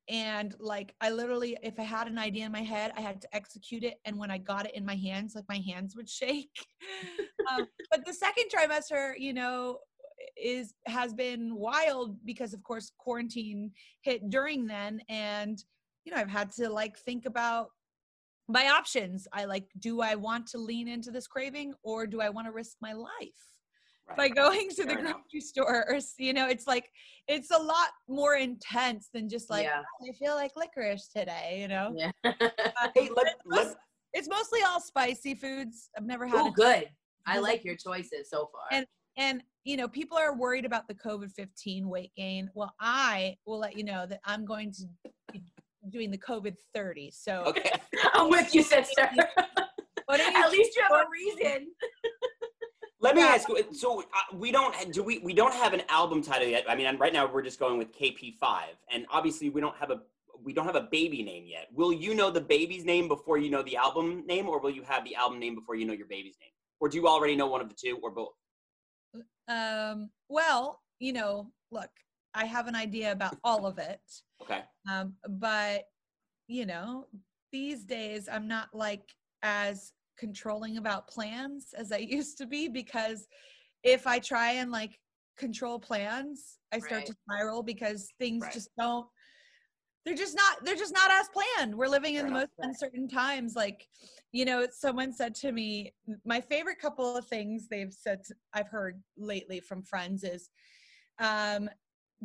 and 0.08 0.54
like 0.60 0.94
i 1.00 1.10
literally 1.10 1.56
if 1.62 1.78
i 1.80 1.82
had 1.82 2.06
an 2.06 2.18
idea 2.18 2.46
in 2.46 2.52
my 2.52 2.62
head 2.62 2.92
i 2.96 3.00
had 3.00 3.20
to 3.20 3.28
execute 3.34 3.82
it 3.82 3.94
and 4.04 4.16
when 4.16 4.30
i 4.30 4.38
got 4.38 4.66
it 4.66 4.74
in 4.74 4.84
my 4.84 4.94
hands 4.94 5.34
like 5.34 5.44
my 5.48 5.60
hands 5.66 5.96
would 5.96 6.08
shake 6.08 6.50
um, 7.50 7.66
but 7.90 8.04
the 8.06 8.12
second 8.12 8.44
trimester 8.48 9.14
you 9.18 9.32
know 9.32 9.78
is 10.40 10.74
has 10.86 11.12
been 11.12 11.54
wild 11.54 12.16
because 12.24 12.54
of 12.54 12.62
course 12.62 12.92
quarantine 12.98 13.70
hit 14.02 14.30
during 14.30 14.66
then 14.66 15.00
and 15.08 15.64
you 16.04 16.12
know 16.12 16.18
i've 16.18 16.30
had 16.30 16.52
to 16.52 16.68
like 16.68 16.96
think 16.98 17.26
about 17.26 17.70
my 18.48 18.68
options. 18.68 19.26
I 19.32 19.44
like 19.44 19.68
do 19.78 20.00
i 20.00 20.14
want 20.14 20.46
to 20.48 20.58
lean 20.58 20.88
into 20.88 21.10
this 21.10 21.26
craving 21.26 21.74
or 21.82 22.06
do 22.06 22.20
i 22.20 22.28
want 22.28 22.46
to 22.46 22.52
risk 22.52 22.76
my 22.80 22.92
life 22.92 23.10
right. 24.08 24.16
by 24.16 24.28
going 24.28 24.68
to 24.70 24.84
Fair 24.84 24.96
the 24.96 25.02
grocery 25.02 25.40
store 25.40 25.86
or 25.88 25.98
you 26.18 26.32
know 26.32 26.48
it's 26.48 26.66
like 26.66 26.90
it's 27.28 27.50
a 27.50 27.58
lot 27.58 27.88
more 28.08 28.36
intense 28.36 29.08
than 29.12 29.28
just 29.28 29.50
like 29.50 29.64
yeah. 29.64 29.82
oh, 30.02 30.08
i 30.08 30.12
feel 30.12 30.34
like 30.34 30.52
licorice 30.56 31.08
today 31.08 31.58
you 31.60 31.68
know? 31.68 31.94
Yeah. 31.96 32.10
uh, 32.24 32.88
hey, 32.94 33.10
let, 33.14 33.36
let, 33.44 33.74
it's 34.12 34.28
mostly 34.28 34.60
all 34.66 34.80
spicy 34.80 35.34
foods. 35.34 35.90
I've 35.96 36.06
never 36.06 36.26
had 36.26 36.36
oh 36.36 36.50
good. 36.50 36.88
I 37.26 37.38
like 37.38 37.64
your 37.64 37.76
choices 37.76 38.30
so 38.30 38.48
far. 38.52 38.62
And 38.70 38.86
and 39.16 39.42
you 39.64 39.76
know 39.76 39.88
people 39.88 40.16
are 40.16 40.36
worried 40.36 40.64
about 40.64 40.86
the 40.88 40.94
covid-15 40.94 41.84
weight 41.84 42.12
gain. 42.16 42.50
Well 42.54 42.74
i 42.80 43.36
will 43.46 43.58
let 43.58 43.76
you 43.76 43.84
know 43.84 44.06
that 44.06 44.20
i'm 44.24 44.44
going 44.44 44.72
to 44.72 44.84
doing 45.90 46.10
the 46.10 46.18
covid 46.18 46.54
30 46.74 47.10
so 47.10 47.44
okay 47.46 47.70
i'm 48.14 48.30
with 48.30 48.54
you 48.54 48.62
sister 48.62 49.08
at 50.10 50.50
least 50.50 50.76
you 50.76 50.82
have 50.82 50.92
a 50.92 51.04
reason 51.10 51.66
let 53.00 53.14
me 53.14 53.22
ask 53.22 53.48
you. 53.48 53.62
So 53.72 54.00
uh, 54.00 54.36
we 54.36 54.50
don't 54.50 54.92
do 54.92 55.02
we 55.02 55.18
we 55.18 55.32
don't 55.32 55.54
have 55.54 55.72
an 55.72 55.82
album 55.88 56.22
title 56.22 56.48
yet. 56.48 56.64
I 56.68 56.74
mean, 56.74 56.96
right 56.98 57.12
now 57.12 57.30
we're 57.30 57.42
just 57.42 57.58
going 57.58 57.78
with 57.78 57.92
KP5, 57.96 58.62
and 58.92 59.06
obviously 59.10 59.50
we 59.50 59.60
don't 59.60 59.76
have 59.76 59.90
a 59.90 60.00
we 60.42 60.52
don't 60.52 60.66
have 60.66 60.76
a 60.76 60.88
baby 60.90 61.22
name 61.22 61.44
yet. 61.46 61.68
Will 61.72 61.92
you 61.92 62.14
know 62.14 62.30
the 62.30 62.40
baby's 62.40 62.84
name 62.84 63.08
before 63.08 63.38
you 63.38 63.50
know 63.50 63.62
the 63.62 63.76
album 63.76 64.24
name, 64.26 64.48
or 64.48 64.58
will 64.60 64.70
you 64.70 64.82
have 64.82 65.04
the 65.04 65.14
album 65.14 65.38
name 65.38 65.54
before 65.54 65.74
you 65.74 65.86
know 65.86 65.92
your 65.92 66.06
baby's 66.06 66.36
name, 66.40 66.50
or 66.80 66.88
do 66.88 66.96
you 66.96 67.06
already 67.06 67.36
know 67.36 67.46
one 67.46 67.60
of 67.60 67.68
the 67.68 67.74
two, 67.74 67.98
or 68.02 68.10
both? 68.10 68.34
Um, 69.48 70.10
well, 70.28 70.80
you 70.98 71.12
know, 71.12 71.50
look, 71.70 71.90
I 72.34 72.46
have 72.46 72.66
an 72.66 72.74
idea 72.74 73.12
about 73.12 73.36
all 73.44 73.66
of 73.66 73.78
it. 73.78 74.00
Okay. 74.42 74.62
Um, 74.90 75.14
but 75.28 75.84
you 76.48 76.66
know, 76.66 77.06
these 77.52 77.84
days 77.84 78.28
I'm 78.30 78.46
not 78.46 78.68
like 78.72 79.14
as 79.42 79.92
controlling 80.18 80.78
about 80.78 81.08
plans 81.08 81.74
as 81.76 81.92
I 81.92 81.98
used 82.18 82.38
to 82.38 82.46
be 82.46 82.68
because 82.68 83.26
if 83.82 84.06
I 84.06 84.18
try 84.18 84.52
and 84.52 84.70
like 84.70 84.98
control 85.36 85.78
plans, 85.78 86.58
I 86.72 86.78
start 86.78 86.92
Right. 87.00 87.06
to 87.06 87.14
spiral 87.28 87.62
because 87.62 88.08
things 88.18 88.44
Right. 88.44 88.52
just 88.52 88.70
don't 88.78 89.06
they're 90.04 90.14
just 90.14 90.36
not 90.36 90.64
they're 90.64 90.76
just 90.76 90.94
not 90.94 91.10
as 91.10 91.28
planned. 91.30 91.74
We're 91.74 91.88
living 91.88 92.14
in 92.14 92.26
the 92.26 92.32
most 92.32 92.52
uncertain 92.60 93.08
times. 93.08 93.56
Like, 93.56 93.88
you 94.30 94.44
know, 94.44 94.64
someone 94.70 95.12
said 95.12 95.34
to 95.36 95.50
me, 95.50 95.92
my 96.24 96.40
favorite 96.40 96.78
couple 96.78 97.16
of 97.16 97.26
things 97.26 97.66
they've 97.66 97.92
said 97.92 98.22
to- 98.24 98.36
I've 98.52 98.68
heard 98.68 99.02
lately 99.18 99.58
from 99.58 99.82
friends 99.82 100.22
is 100.22 100.48
um 101.18 101.68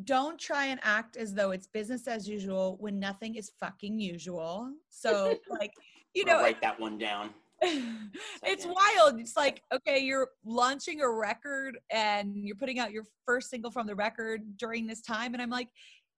don't 0.04 0.40
try 0.40 0.68
and 0.68 0.80
act 0.84 1.18
as 1.18 1.34
though 1.34 1.52
it's 1.52 1.68
business 1.68 2.08
as 2.08 2.28
usual 2.28 2.78
when 2.80 3.00
nothing 3.00 3.36
is 3.36 3.52
fucking 3.60 4.00
usual. 4.00 4.72
So 4.90 5.38
like, 5.50 5.74
you 6.14 6.24
I'll 6.28 6.38
know, 6.38 6.44
write 6.44 6.62
that 6.62 6.80
one 6.80 6.98
down. 6.98 7.32
it's 7.62 8.66
wild. 8.66 9.20
It's 9.20 9.38
like, 9.38 9.62
okay, 9.74 10.00
you're 10.00 10.30
launching 10.44 11.02
a 11.02 11.10
record 11.10 11.78
and 11.92 12.36
you're 12.36 12.56
putting 12.56 12.80
out 12.80 12.92
your 12.92 13.04
first 13.26 13.50
single 13.50 13.70
from 13.70 13.86
the 13.86 13.96
record 13.96 14.58
during 14.58 14.88
this 14.88 15.02
time. 15.02 15.34
And 15.34 15.42
I'm 15.42 15.50
like, 15.50 15.70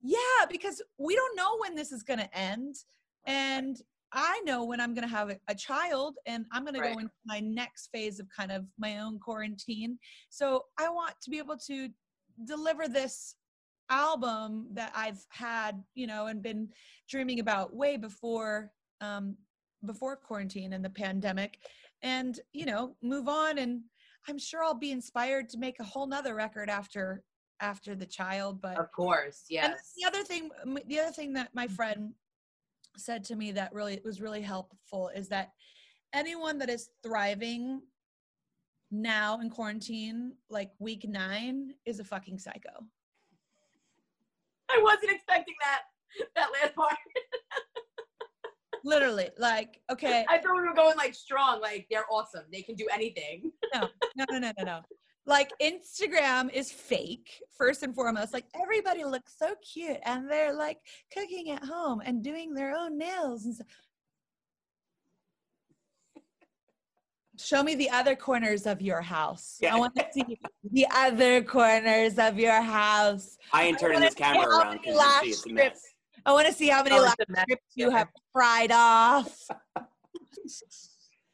yeah, 0.01 0.45
because 0.49 0.81
we 0.97 1.15
don't 1.15 1.35
know 1.35 1.57
when 1.59 1.75
this 1.75 1.91
is 1.91 2.03
going 2.03 2.19
to 2.19 2.37
end. 2.37 2.75
And 3.25 3.77
I 4.13 4.41
know 4.45 4.63
when 4.63 4.79
I'm 4.79 4.93
going 4.93 5.07
to 5.07 5.13
have 5.13 5.31
a, 5.31 5.37
a 5.47 5.55
child 5.55 6.17
and 6.27 6.45
I'm 6.51 6.63
going 6.63 6.75
to 6.75 6.81
go 6.81 6.99
into 6.99 7.11
my 7.25 7.39
next 7.39 7.87
phase 7.87 8.19
of 8.19 8.27
kind 8.29 8.51
of 8.51 8.65
my 8.77 8.99
own 8.99 9.19
quarantine. 9.19 9.97
So 10.29 10.65
I 10.79 10.89
want 10.89 11.15
to 11.23 11.29
be 11.29 11.39
able 11.39 11.57
to 11.67 11.89
deliver 12.45 12.87
this 12.87 13.35
album 13.93 14.67
that 14.73 14.91
I've 14.95 15.23
had, 15.29 15.81
you 15.93 16.07
know, 16.07 16.25
and 16.25 16.41
been 16.41 16.69
dreaming 17.07 17.39
about 17.39 17.75
way 17.75 17.95
before 17.95 18.71
um 19.01 19.35
before 19.85 20.15
quarantine 20.15 20.73
and 20.73 20.83
the 20.83 20.89
pandemic 20.89 21.59
and 22.01 22.39
you 22.53 22.65
know 22.65 22.95
move 23.01 23.27
on 23.27 23.57
and 23.57 23.81
i'm 24.27 24.37
sure 24.37 24.63
i'll 24.63 24.73
be 24.73 24.91
inspired 24.91 25.49
to 25.49 25.57
make 25.57 25.79
a 25.79 25.83
whole 25.83 26.07
nother 26.07 26.35
record 26.35 26.69
after 26.69 27.23
after 27.59 27.95
the 27.95 28.05
child 28.05 28.61
but 28.61 28.77
Of 28.77 28.91
course, 28.91 29.43
and 29.49 29.73
yes. 29.73 29.93
the 29.97 30.05
other 30.05 30.23
thing 30.23 30.49
the 30.87 30.99
other 30.99 31.11
thing 31.11 31.33
that 31.33 31.49
my 31.53 31.67
friend 31.67 32.13
said 32.97 33.23
to 33.25 33.35
me 33.35 33.51
that 33.53 33.73
really 33.73 33.99
was 34.03 34.21
really 34.21 34.41
helpful 34.41 35.09
is 35.15 35.27
that 35.29 35.51
anyone 36.13 36.57
that 36.59 36.69
is 36.69 36.89
thriving 37.03 37.81
now 38.91 39.39
in 39.39 39.49
quarantine 39.49 40.33
like 40.49 40.71
week 40.79 41.07
9 41.07 41.73
is 41.85 41.99
a 41.99 42.03
fucking 42.03 42.37
psycho 42.37 42.85
I 44.69 44.81
wasn't 44.81 45.11
expecting 45.11 45.55
that 45.61 45.81
that 46.35 46.49
last 46.61 46.75
part. 46.75 46.97
literally 48.83 49.29
like 49.37 49.79
okay 49.89 50.25
I 50.29 50.37
thought 50.39 50.55
we 50.55 50.61
were 50.61 50.73
going 50.73 50.97
like 50.97 51.15
strong, 51.15 51.61
like 51.61 51.87
they're 51.89 52.05
awesome. 52.11 52.43
They 52.51 52.61
can 52.61 52.75
do 52.75 52.87
anything. 52.93 53.51
no, 53.73 53.87
no, 54.15 54.25
no, 54.31 54.39
no, 54.39 54.51
no, 54.57 54.63
no. 54.63 54.81
Like 55.25 55.51
Instagram 55.61 56.51
is 56.51 56.69
fake, 56.69 57.41
first 57.57 57.83
and 57.83 57.95
foremost. 57.95 58.33
Like 58.33 58.45
everybody 58.61 59.05
looks 59.05 59.35
so 59.37 59.55
cute 59.73 59.97
and 60.03 60.29
they're 60.29 60.53
like 60.53 60.79
cooking 61.13 61.51
at 61.51 61.63
home 61.63 62.01
and 62.03 62.21
doing 62.21 62.53
their 62.53 62.75
own 62.75 62.97
nails 62.97 63.45
and 63.45 63.55
stuff. 63.55 63.67
Show 67.39 67.63
me 67.63 67.73
the 67.75 67.89
other 67.89 68.15
corners 68.15 68.67
of 68.67 68.81
your 68.81 69.01
house. 69.01 69.57
Yeah. 69.61 69.75
I 69.75 69.79
want 69.79 69.95
to 69.95 70.05
see 70.13 70.39
the 70.71 70.85
other 70.95 71.43
corners 71.43 72.19
of 72.19 72.37
your 72.37 72.61
house. 72.61 73.37
I 73.51 73.63
ain't 73.63 73.79
turning 73.79 73.95
wanna 73.95 74.05
this 74.07 74.13
camera 74.15 74.43
see 74.43 74.49
how 74.51 74.59
around 74.59 74.67
many 74.67 74.79
because 74.79 74.93
you 74.93 74.97
lash 74.99 75.21
see 75.23 75.29
it's 75.29 75.37
a 75.37 75.41
strips 75.41 75.55
mess. 75.73 75.81
I 76.25 76.31
want 76.33 76.47
to 76.47 76.53
see 76.53 76.67
how 76.69 76.83
many 76.83 76.95
Oh, 76.97 77.01
lash 77.01 77.15
it's 77.19 77.29
a 77.29 77.31
mess. 77.31 77.41
strips 77.43 77.63
you 77.75 77.89
have 77.89 78.07
fried 78.31 78.71
off. 78.71 79.47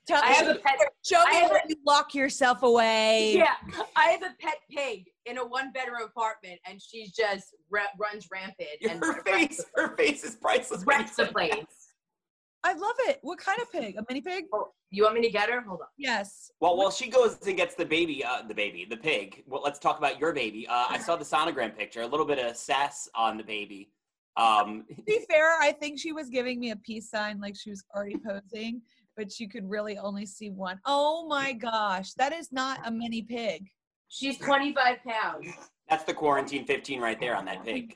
Tell 0.07 0.21
I 0.23 0.29
me, 0.29 0.35
have 0.37 0.47
a 0.47 0.55
pet. 0.55 0.77
show 1.05 1.23
me 1.25 1.35
have 1.35 1.51
where 1.51 1.61
you 1.67 1.75
lock 1.85 2.15
yourself 2.15 2.63
away. 2.63 3.35
Yeah, 3.35 3.53
I 3.95 4.05
have 4.11 4.23
a 4.23 4.33
pet 4.39 4.55
pig 4.71 5.05
in 5.25 5.37
a 5.37 5.45
one-bedroom 5.45 6.01
apartment, 6.03 6.59
and 6.65 6.81
she 6.81 7.11
just 7.15 7.53
ra- 7.69 7.81
runs 7.99 8.27
rampant 8.31 8.69
and 8.89 8.99
Her 9.03 9.21
face, 9.25 9.63
her 9.75 9.95
face 9.97 10.23
is 10.23 10.35
priceless. 10.35 10.85
when 10.85 10.95
you 10.99 11.03
wrecks 11.03 11.15
the 11.17 11.25
place. 11.25 11.78
That. 12.63 12.69
I 12.69 12.73
love 12.77 12.95
it. 13.07 13.19
What 13.21 13.39
kind 13.39 13.59
of 13.61 13.71
pig? 13.71 13.95
A 13.97 14.03
mini 14.09 14.21
pig? 14.21 14.45
Oh, 14.53 14.69
you 14.91 15.03
want 15.03 15.15
me 15.15 15.21
to 15.21 15.29
get 15.29 15.49
her? 15.49 15.61
Hold 15.61 15.81
on. 15.81 15.87
Yes. 15.97 16.51
Well, 16.59 16.77
while 16.77 16.91
she 16.91 17.09
goes 17.09 17.37
and 17.45 17.57
gets 17.57 17.75
the 17.75 17.85
baby, 17.85 18.23
uh, 18.23 18.41
the 18.47 18.53
baby, 18.53 18.85
the 18.89 18.97
pig. 18.97 19.43
Well, 19.47 19.61
let's 19.63 19.79
talk 19.79 19.97
about 19.97 20.19
your 20.19 20.33
baby. 20.33 20.67
Uh, 20.67 20.85
I 20.89 20.97
saw 20.99 21.15
the 21.15 21.25
sonogram 21.25 21.75
picture. 21.77 22.01
A 22.01 22.07
little 22.07 22.25
bit 22.25 22.39
of 22.39 22.55
sass 22.55 23.09
on 23.15 23.37
the 23.37 23.43
baby. 23.43 23.91
Um, 24.37 24.85
To 24.95 25.01
be 25.03 25.19
fair, 25.29 25.57
I 25.59 25.71
think 25.73 25.99
she 25.99 26.11
was 26.11 26.29
giving 26.29 26.59
me 26.59 26.71
a 26.71 26.75
peace 26.77 27.09
sign 27.09 27.39
like 27.41 27.55
she 27.57 27.71
was 27.71 27.83
already 27.95 28.15
posing, 28.17 28.81
but 29.17 29.39
you 29.39 29.49
could 29.49 29.69
really 29.69 29.97
only 29.97 30.25
see 30.25 30.49
one. 30.49 30.79
Oh 30.85 31.27
my 31.27 31.51
gosh, 31.53 32.13
that 32.13 32.31
is 32.31 32.51
not 32.51 32.79
a 32.85 32.91
mini 32.91 33.21
pig. 33.21 33.67
She's 34.07 34.37
25 34.37 34.97
pounds. 35.05 35.47
that's 35.89 36.03
the 36.03 36.13
quarantine 36.13 36.65
15 36.65 37.01
right 37.01 37.19
there 37.19 37.35
on 37.35 37.45
that 37.45 37.63
pig. 37.65 37.95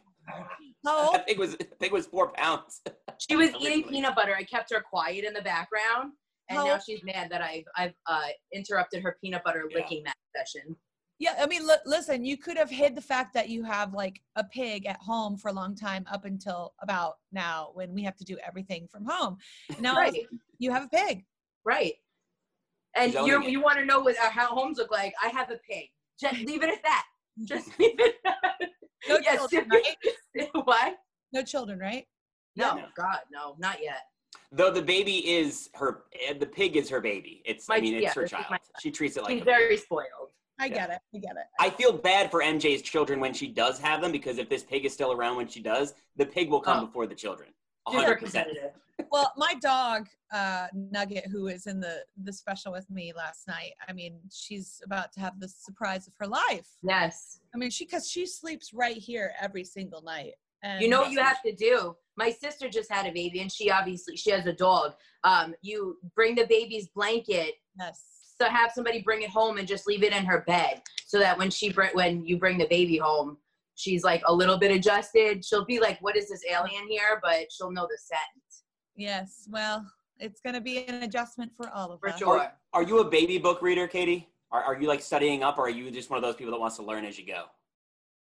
How 0.86 1.06
old? 1.08 1.16
That 1.16 1.28
pig 1.28 1.40
was, 1.40 1.56
that 1.58 1.80
pig 1.80 1.92
was 1.92 2.06
four 2.08 2.32
pounds. 2.32 2.82
She 3.30 3.36
was 3.38 3.52
eating 3.62 3.88
peanut 3.88 4.16
butter. 4.16 4.36
I 4.36 4.44
kept 4.44 4.74
her 4.74 4.82
quiet 4.82 5.24
in 5.24 5.34
the 5.34 5.42
background, 5.42 6.12
and 6.50 6.58
How 6.60 6.66
now 6.66 6.80
she's 6.80 7.02
mad 7.06 7.30
that 7.32 7.42
I've 7.42 7.64
I've 7.78 7.94
uh, 8.08 8.24
interrupted 8.54 9.02
her 9.04 9.16
peanut 9.22 9.44
butter 9.46 9.66
Yeah. 9.70 9.78
licking 9.78 10.04
that 10.04 10.16
session. 10.36 10.76
Yeah, 11.20 11.36
I 11.40 11.46
mean, 11.46 11.66
li- 11.66 11.76
listen, 11.86 12.26
you 12.26 12.36
could 12.38 12.58
have 12.58 12.70
hid 12.72 12.96
the 12.96 13.02
fact 13.02 13.34
that 13.36 13.48
you 13.50 13.64
have 13.64 13.94
like 13.94 14.20
a 14.36 14.44
pig 14.44 14.88
at 14.88 14.98
home 15.00 15.38
for 15.38 15.50
a 15.50 15.54
long 15.54 15.74
time 15.76 16.06
up 16.12 16.26
until 16.26 16.74
about 16.82 17.14
now 17.32 17.70
when 17.76 17.94
we 17.94 18.04
have 18.04 18.18
to 18.18 18.26
do 18.26 18.36
everything 18.46 18.88
from 18.92 19.06
home. 19.06 19.38
Now 19.80 19.96
Right, 19.96 20.26
you 20.58 20.72
have 20.72 20.84
a 20.84 20.90
pig. 20.90 21.24
right. 21.64 21.94
And 22.96 23.14
you 23.14 23.20
owning 23.36 23.50
you 23.52 23.62
want 23.62 23.78
to 23.78 23.86
know 23.86 24.02
what 24.02 24.18
our 24.18 24.32
homes 24.32 24.80
look 24.80 24.92
like? 24.92 25.14
I 25.24 25.30
have 25.30 25.50
a 25.50 25.60
pig. 25.70 25.86
Just 26.20 26.40
leave 26.42 26.62
it 26.64 26.70
at 26.70 26.84
that. 26.84 27.06
Just 27.46 27.68
leave 27.80 27.96
it. 28.00 28.16
No 29.08 29.18
Yes, 29.22 29.38
children, 29.38 29.70
right? 29.72 29.96
What? 31.34 31.40
No 31.40 31.44
children, 31.46 31.80
right? 31.80 32.06
No, 32.56 32.76
No. 32.76 32.86
God, 32.96 33.20
no, 33.32 33.56
not 33.58 33.82
yet. 33.82 34.04
Though 34.52 34.72
the 34.72 34.82
baby 34.82 35.32
is 35.32 35.70
her, 35.76 36.04
eh, 36.28 36.34
the 36.34 36.46
pig 36.46 36.76
is 36.76 36.90
her 36.90 37.02
baby. 37.02 37.42
It's, 37.46 37.68
I 37.70 37.80
mean, 37.80 37.96
it's 37.96 38.04
yeah, 38.04 38.14
her 38.14 38.22
this 38.22 38.32
child. 38.32 38.46
my 38.50 38.58
She 38.80 38.92
treats 38.92 39.18
it 39.18 39.24
like 39.24 39.32
She's 39.34 39.42
a 39.42 39.46
baby. 39.46 39.58
very 39.58 39.78
spoiled. 39.78 40.32
I 40.60 40.68
Yeah. 40.68 40.74
get 40.76 40.90
it. 40.92 41.00
I 41.16 41.18
get 41.18 41.36
it. 41.36 41.46
I 41.60 41.70
feel 41.72 41.92
bad 41.94 42.30
for 42.32 42.42
MJ's 42.42 42.82
children 42.84 43.20
when 43.20 43.34
she 43.34 43.48
does 43.48 43.80
have 43.80 44.02
them 44.02 44.12
because 44.12 44.38
if 44.38 44.50
this 44.50 44.64
pig 44.64 44.86
is 44.86 44.94
still 44.94 45.12
around 45.12 45.38
when 45.38 45.48
she 45.48 45.60
does, 45.62 45.94
the 46.16 46.26
pig 46.26 46.50
will 46.50 46.62
come 46.62 46.84
Oh. 46.84 46.86
before 46.86 47.08
the 47.08 47.16
children. 47.16 47.50
A 47.88 47.92
Super 47.92 48.04
hundred 48.04 48.20
percent. 48.20 48.48
competitive. 48.48 48.80
well 49.12 49.34
my 49.36 49.56
dog 49.56 50.08
uh 50.32 50.68
nugget 50.74 51.26
who 51.26 51.48
is 51.48 51.66
in 51.66 51.80
the 51.80 52.06
the 52.24 52.32
special 52.32 52.72
with 52.72 52.88
me 52.92 53.12
last 53.12 53.48
night 53.48 53.72
i 53.88 53.92
mean 53.92 54.20
she's 54.32 54.80
about 54.86 55.12
to 55.12 55.20
have 55.20 55.40
the 55.40 55.48
surprise 55.48 56.06
of 56.08 56.14
her 56.20 56.28
life 56.28 56.68
Yes. 56.84 57.40
i 57.56 57.58
mean 57.58 57.72
she 57.72 57.86
because 57.86 58.08
she 58.08 58.28
sleeps 58.28 58.72
right 58.72 58.96
here 58.96 59.34
every 59.42 59.64
single 59.64 60.04
night 60.04 60.36
and 60.64 60.82
You 60.82 60.90
know 60.90 61.02
what 61.02 61.12
you 61.12 61.20
have 61.20 61.42
to 61.44 61.54
do? 61.54 61.96
My 62.16 62.32
sister 62.32 62.70
just 62.70 62.92
had 62.92 63.06
a 63.06 63.12
baby 63.12 63.42
and 63.42 63.52
she 63.52 63.70
obviously 63.70 64.16
she 64.18 64.32
has 64.32 64.46
a 64.48 64.54
dog. 64.54 64.94
Um, 65.24 65.54
you 65.62 65.98
bring 66.16 66.36
the 66.36 66.48
baby's 66.48 66.88
blanket 66.90 67.56
yes 67.80 68.14
so 68.40 68.50
have 68.50 68.72
somebody 68.72 69.02
bring 69.02 69.22
it 69.22 69.30
home 69.30 69.58
and 69.58 69.68
just 69.68 69.88
leave 69.88 70.04
it 70.04 70.14
in 70.14 70.26
her 70.26 70.42
bed 70.42 70.82
so 71.06 71.20
that 71.20 71.38
when 71.38 71.50
she 71.50 71.72
br- 71.72 71.94
when 71.94 72.26
you 72.26 72.38
bring 72.38 72.58
the 72.58 72.68
baby 72.68 72.98
home 72.98 73.38
she's 73.76 74.04
like 74.04 74.22
a 74.26 74.34
little 74.34 74.58
bit 74.58 74.72
adjusted 74.72 75.46
she'll 75.46 75.66
be 75.66 75.80
like 75.80 75.98
what 76.02 76.18
is 76.18 76.30
this 76.30 76.42
alien 76.52 76.88
here 76.88 77.20
but 77.22 77.52
she'll 77.52 77.72
know 77.72 77.88
the 77.90 77.98
scent 77.98 78.64
yes 78.96 79.48
well 79.50 79.86
it's 80.20 80.42
going 80.42 80.54
to 80.54 80.62
be 80.62 80.86
an 80.86 81.04
adjustment 81.04 81.52
for 81.56 81.70
all 81.70 81.92
of 81.92 82.00
for 82.00 82.10
us 82.10 82.20
sure 82.20 82.52
Are 82.74 82.84
you 82.84 83.00
a 83.00 83.10
baby 83.10 83.38
book 83.38 83.62
reader, 83.62 83.88
Katy? 83.88 84.30
Are, 84.52 84.64
are 84.64 84.80
you 84.80 84.88
like 84.88 85.02
studying 85.02 85.44
up 85.44 85.58
or 85.58 85.66
are 85.66 85.70
you 85.70 85.90
just 85.92 86.10
one 86.10 86.18
of 86.18 86.24
those 86.24 86.36
people 86.36 86.52
that 86.52 86.60
wants 86.60 86.76
to 86.78 86.84
learn 86.84 87.06
as 87.06 87.18
you 87.18 87.26
go? 87.26 87.46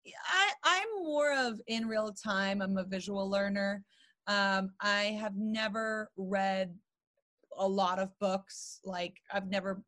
I, 0.07 0.42
I'm 0.65 0.89
more 1.03 1.33
of 1.33 1.61
in 1.67 1.87
real 1.87 2.13
time. 2.13 2.63
I'm 2.63 2.77
a 2.77 2.85
visual 2.85 3.29
learner. 3.29 3.83
Um, 4.27 4.71
I 4.81 5.19
have 5.21 5.37
never 5.37 6.11
read 6.17 6.75
a 7.59 7.67
lot 7.67 7.99
of 7.99 8.11
books. 8.19 8.81
Like 8.85 9.17
I've 9.33 9.49
never 9.49 9.83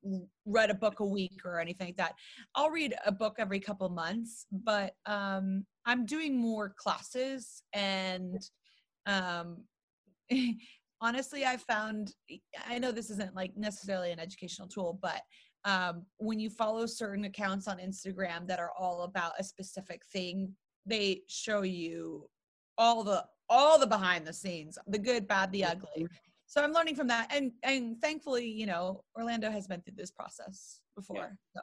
read 0.45 0.71
a 0.71 0.75
book 0.75 1.00
a 1.00 1.07
week 1.07 1.40
or 1.45 1.61
anything 1.61 1.88
like 1.88 1.97
that. 1.97 2.14
I'll 2.54 2.71
read 2.71 2.95
a 3.07 3.12
book 3.12 3.37
every 3.38 3.61
couple 3.61 3.88
months, 3.88 4.47
but 4.50 4.95
um, 5.07 5.64
I'm 5.87 6.07
doing 6.07 6.37
more 6.37 6.75
classes 6.76 7.62
and 7.73 8.38
um, 9.07 9.64
honestly, 11.00 11.45
I 11.45 11.57
found 11.57 12.12
I 12.69 12.78
know 12.78 12.93
this 12.93 13.11
isn't 13.11 13.35
like 13.35 13.52
necessarily 13.57 14.11
an 14.11 14.21
educational 14.21 14.69
tool, 14.69 14.99
but 15.00 15.21
um, 15.64 16.04
when 16.19 16.38
you 16.38 16.50
follow 16.50 16.87
certain 16.87 17.25
accounts 17.25 17.69
on 17.69 17.78
Instagram 17.78 18.47
that 18.49 18.59
are 18.59 18.73
all 18.78 19.02
about 19.02 19.33
a 19.38 19.45
specific 19.45 20.02
thing, 20.12 20.54
they 20.87 21.23
show 21.29 21.62
you 21.62 22.29
all 22.79 23.05
the 23.05 23.25
all 23.49 23.79
the 23.79 23.87
behind 23.87 24.26
the 24.26 24.33
scenes, 24.33 24.79
the 24.87 24.99
good, 24.99 25.29
bad, 25.29 25.53
the 25.53 25.64
ugly. 25.64 26.09
So 26.47 26.62
I'm 26.62 26.73
learning 26.73 26.97
from 26.97 27.09
that, 27.09 27.33
and 27.35 27.53
and 27.62 28.00
thankfully, 28.00 28.47
you 28.47 28.67
know, 28.67 29.03
Orlando 29.17 29.50
has 29.50 29.67
been 29.67 29.81
through 29.81 29.97
this 29.97 30.11
process 30.11 30.81
before. 30.97 31.37
So 31.55 31.61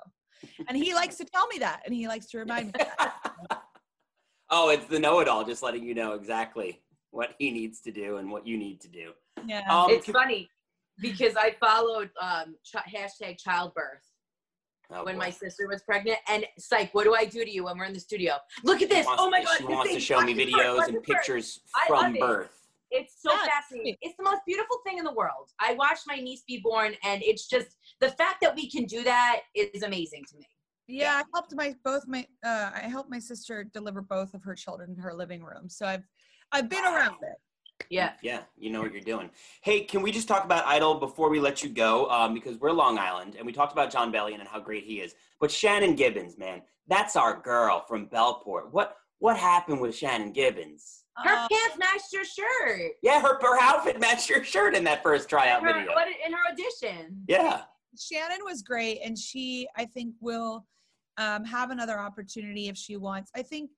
And 0.68 0.78
he 0.78 0.94
likes 0.94 1.18
to 1.18 1.26
tell 1.26 1.48
me 1.48 1.60
that, 1.60 1.82
and 1.86 1.94
he 1.94 2.08
likes 2.08 2.28
to 2.28 2.38
remind 2.40 2.74
me. 2.74 2.84
Oh, 4.50 4.70
it's 4.70 4.86
the 4.86 5.00
know-it-all, 5.00 5.46
just 5.46 5.64
letting 5.64 5.84
you 5.84 5.94
know 5.94 6.14
exactly 6.14 6.82
what 7.12 7.36
he 7.40 7.52
needs 7.52 7.80
to 7.82 7.92
do 7.92 8.18
and 8.18 8.30
what 8.30 8.46
you 8.46 8.58
need 8.58 8.82
to 8.82 8.90
do. 8.90 9.12
Yeah. 9.46 9.62
Um, 9.70 9.90
it's 9.90 10.08
funny 10.08 10.50
because 11.00 11.36
I 11.38 11.56
followed 11.60 12.10
um, 12.22 12.56
ch- 12.64 12.94
hashtag 12.94 13.38
childbirth 13.38 14.04
oh, 14.94 15.04
when 15.04 15.16
boy. 15.16 15.20
my 15.20 15.30
sister 15.30 15.68
was 15.68 15.82
pregnant. 15.84 16.20
And 16.28 16.46
it's 16.56 16.72
like, 16.72 16.94
what 16.94 17.04
do 17.04 17.14
I 17.16 17.26
do 17.26 17.44
to 17.44 17.52
you 17.52 17.66
when 17.66 17.78
we're 17.78 17.86
in 17.86 17.94
the 17.94 18.00
studio? 18.00 18.36
Look 18.64 18.82
at 18.82 18.90
this. 18.90 19.06
wants- 19.06 19.24
Oh 19.24 19.30
my 19.30 19.44
God. 19.44 19.58
She 19.58 19.64
wants 19.66 19.94
to 19.94 20.00
show 20.00 20.22
me 20.22 20.34
watch 20.34 20.46
this 20.46 20.52
birth, 20.52 20.62
videos 20.62 20.88
and 20.88 20.96
this 20.96 21.02
birth. 21.02 21.06
pictures 21.06 21.60
from 21.88 22.16
it. 22.16 22.20
birth. 22.20 22.58
It's 22.92 23.16
so 23.22 23.32
Yeah, 23.32 23.40
it's 23.40 23.48
fascinating. 23.48 23.96
It's 24.02 24.18
the 24.18 24.24
most 24.24 24.42
beautiful 24.46 24.80
thing 24.86 24.98
in 24.98 25.06
the 25.06 25.14
world. 25.14 25.50
I 25.60 25.74
watched 25.76 26.04
my 26.08 26.18
niece 26.18 26.44
be 26.46 26.60
born, 26.62 26.94
and 27.06 27.24
it's 27.24 27.48
just 27.48 27.78
the 28.02 28.10
fact 28.10 28.38
that 28.42 28.54
we 28.54 28.70
can 28.70 28.84
do 28.84 29.04
that 29.04 29.42
is 29.56 29.84
amazing 29.84 30.26
to 30.30 30.38
me. 30.38 30.46
Yeah, 30.88 31.14
I 31.14 31.24
helped 31.34 31.56
my 31.56 31.74
both 31.86 32.06
my 32.06 32.28
uh, 32.44 32.72
I 32.76 32.90
helped 32.90 33.10
my 33.10 33.20
sister 33.20 33.64
deliver 33.64 34.02
both 34.02 34.34
of 34.34 34.44
her 34.44 34.56
children 34.56 34.92
in 34.92 35.02
her 35.02 35.14
living 35.14 35.42
room. 35.42 35.70
So 35.70 35.86
I've 35.86 36.04
I've 36.52 36.70
been 36.70 36.84
around 36.84 37.16
it. 37.22 37.38
Yeah. 37.90 38.14
Yeah, 38.22 38.42
you 38.58 38.70
know 38.72 38.82
what 38.82 38.92
you're 38.94 39.02
doing. 39.02 39.30
Hey, 39.62 39.82
can 39.82 40.02
we 40.02 40.12
just 40.12 40.28
talk 40.28 40.44
about 40.46 40.66
Idol 40.66 40.96
before 40.96 41.30
we 41.30 41.40
let 41.40 41.64
you 41.64 41.70
go? 41.70 42.10
Um, 42.10 42.34
because 42.34 42.58
we're 42.58 42.72
Long 42.72 42.98
Island, 42.98 43.36
and 43.38 43.46
we 43.46 43.52
talked 43.52 43.74
about 43.74 43.92
Jon 43.92 44.12
Bellion 44.12 44.40
and 44.40 44.48
how 44.48 44.60
great 44.60 44.84
he 44.84 45.00
is. 45.02 45.14
But 45.40 45.52
Shannon 45.52 45.96
Gibbons, 45.96 46.38
man, 46.38 46.62
that's 46.88 47.16
our 47.16 47.40
girl 47.42 47.84
from 47.88 48.08
Bellport. 48.08 48.72
What 48.72 48.96
what 49.20 49.38
happened 49.38 49.80
with 49.80 49.96
Shannon 49.96 50.32
Gibbons? 50.32 51.04
Her 51.18 51.30
Uh, 51.36 51.48
pants 51.52 51.78
matched 51.78 52.12
your 52.14 52.24
shirt. 52.26 52.94
Yeah, 53.04 53.22
her, 53.22 53.38
her 53.42 53.60
outfit 53.62 54.00
matched 54.00 54.30
your 54.30 54.44
shirt 54.44 54.76
in 54.76 54.84
that 54.86 55.04
first 55.04 55.30
tryout 55.30 55.62
Her- 55.62 55.74
video. 55.74 55.94
what- 55.94 56.08
in 56.26 56.32
her 56.34 56.40
audition. 56.52 57.24
Yeah, 57.28 57.64
Shannon 58.00 58.40
was 58.46 58.62
great, 58.64 59.00
and 59.04 59.18
she 59.18 59.68
I 59.76 59.86
think 59.86 60.16
will 60.22 60.66
um, 61.18 61.44
have 61.44 61.70
another 61.72 62.00
opportunity 62.00 62.68
if 62.70 62.78
she 62.78 62.96
wants. 62.98 63.30
I 63.36 63.44
think 63.44 63.70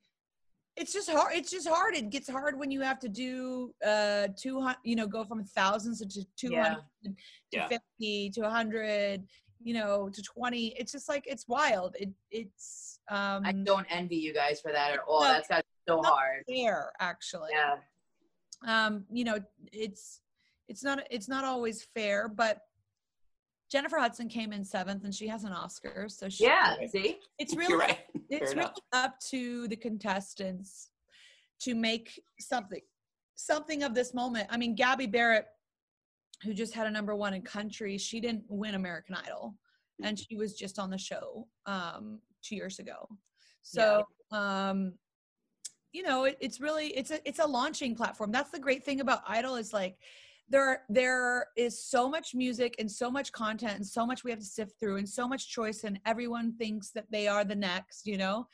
it's 0.75 0.91
just 0.93 1.09
hard. 1.09 1.33
It's 1.35 1.51
just 1.51 1.67
hard. 1.67 1.95
It 1.95 2.09
gets 2.09 2.29
hard 2.29 2.57
when 2.57 2.71
you 2.71 2.81
have 2.81 2.99
to 2.99 3.09
do 3.09 3.73
uh, 3.85 4.27
two 4.35 4.59
hundred. 4.61 4.79
You 4.83 4.95
know, 4.95 5.07
go 5.07 5.23
from 5.23 5.43
thousands 5.43 5.99
to 5.99 6.25
two 6.35 6.55
hundred 6.55 6.83
to 7.03 7.11
Yeah. 7.51 7.67
fifty 7.67 8.29
to 8.31 8.49
hundred. 8.49 9.23
You 9.61 9.75
know, 9.75 10.09
to 10.09 10.21
twenty. 10.21 10.67
It's 10.77 10.91
just 10.91 11.07
like 11.07 11.23
it's 11.27 11.47
wild. 11.47 11.95
It 11.99 12.09
it's 12.31 12.99
um, 13.09 13.43
I 13.45 13.51
don't 13.51 13.85
envy 13.89 14.15
you 14.17 14.33
guys 14.33 14.59
for 14.61 14.71
that 14.71 14.91
at 14.91 14.99
all. 15.07 15.21
No. 15.21 15.27
That's 15.27 15.47
got 15.47 15.63
so 15.87 16.01
Not 16.01 16.05
hard. 16.13 16.43
fair 16.47 16.91
actually. 16.99 17.49
Yeah. 17.53 17.75
um 18.65 19.03
you 19.11 19.25
know 19.25 19.37
it's 19.73 20.21
it's 20.69 20.83
not 20.83 21.05
it's 21.11 21.27
not 21.27 21.43
always 21.43 21.83
fair 21.93 22.29
but 22.29 22.59
jennifer 23.73 23.97
hudson 23.97 24.29
came 24.29 24.53
in 24.53 24.63
seventh 24.63 25.03
and 25.03 25.15
she 25.15 25.27
has 25.27 25.45
an 25.45 25.51
oscar 25.51 26.05
so 26.07 26.29
she, 26.29 26.43
Yeah. 26.45 26.75
See? 26.91 27.17
it's 27.39 27.55
really 27.57 27.73
right. 27.73 28.01
it's 28.29 28.53
really 28.53 28.69
up 28.93 29.19
to 29.31 29.67
the 29.67 29.75
contestants 29.75 30.91
to 31.61 31.73
make 31.73 32.21
something 32.39 32.81
something 33.33 33.81
of 33.81 33.95
this 33.95 34.13
moment 34.13 34.47
i 34.51 34.57
mean 34.57 34.75
gabby 34.75 35.07
barrett 35.07 35.47
who 36.43 36.53
just 36.53 36.75
had 36.75 36.85
a 36.85 36.91
number 36.91 37.15
one 37.15 37.33
in 37.33 37.41
country 37.41 37.97
she 37.97 38.19
didn't 38.19 38.43
win 38.47 38.75
american 38.75 39.15
idol 39.25 39.55
and 40.03 40.19
she 40.19 40.35
was 40.35 40.53
just 40.53 40.77
on 40.77 40.91
the 40.91 40.97
show 40.97 41.47
um 41.65 42.19
two 42.43 42.55
years 42.55 42.77
ago 42.77 43.07
so 43.63 44.03
um 44.31 44.93
you 45.93 46.03
know 46.03 46.25
it, 46.25 46.37
it's 46.39 46.61
really 46.61 46.87
it's 46.89 47.09
a 47.09 47.27
it's 47.27 47.39
a 47.39 47.45
launching 47.45 47.95
platform 47.95 48.31
that's 48.31 48.51
the 48.51 48.59
great 48.59 48.83
thing 48.83 48.99
about 49.01 49.21
idol 49.27 49.55
is 49.55 49.73
like 49.73 49.97
there 50.49 50.83
there 50.89 51.47
is 51.55 51.83
so 51.83 52.09
much 52.09 52.35
music 52.35 52.75
and 52.79 52.91
so 52.91 53.09
much 53.09 53.31
content 53.31 53.75
and 53.75 53.85
so 53.85 54.05
much 54.05 54.23
we 54.23 54.31
have 54.31 54.39
to 54.39 54.45
sift 54.45 54.73
through 54.79 54.97
and 54.97 55.07
so 55.07 55.27
much 55.27 55.49
choice 55.49 55.83
and 55.83 55.99
everyone 56.05 56.53
thinks 56.57 56.91
that 56.91 57.05
they 57.11 57.27
are 57.27 57.43
the 57.43 57.55
next 57.55 58.05
you 58.05 58.17
know 58.17 58.45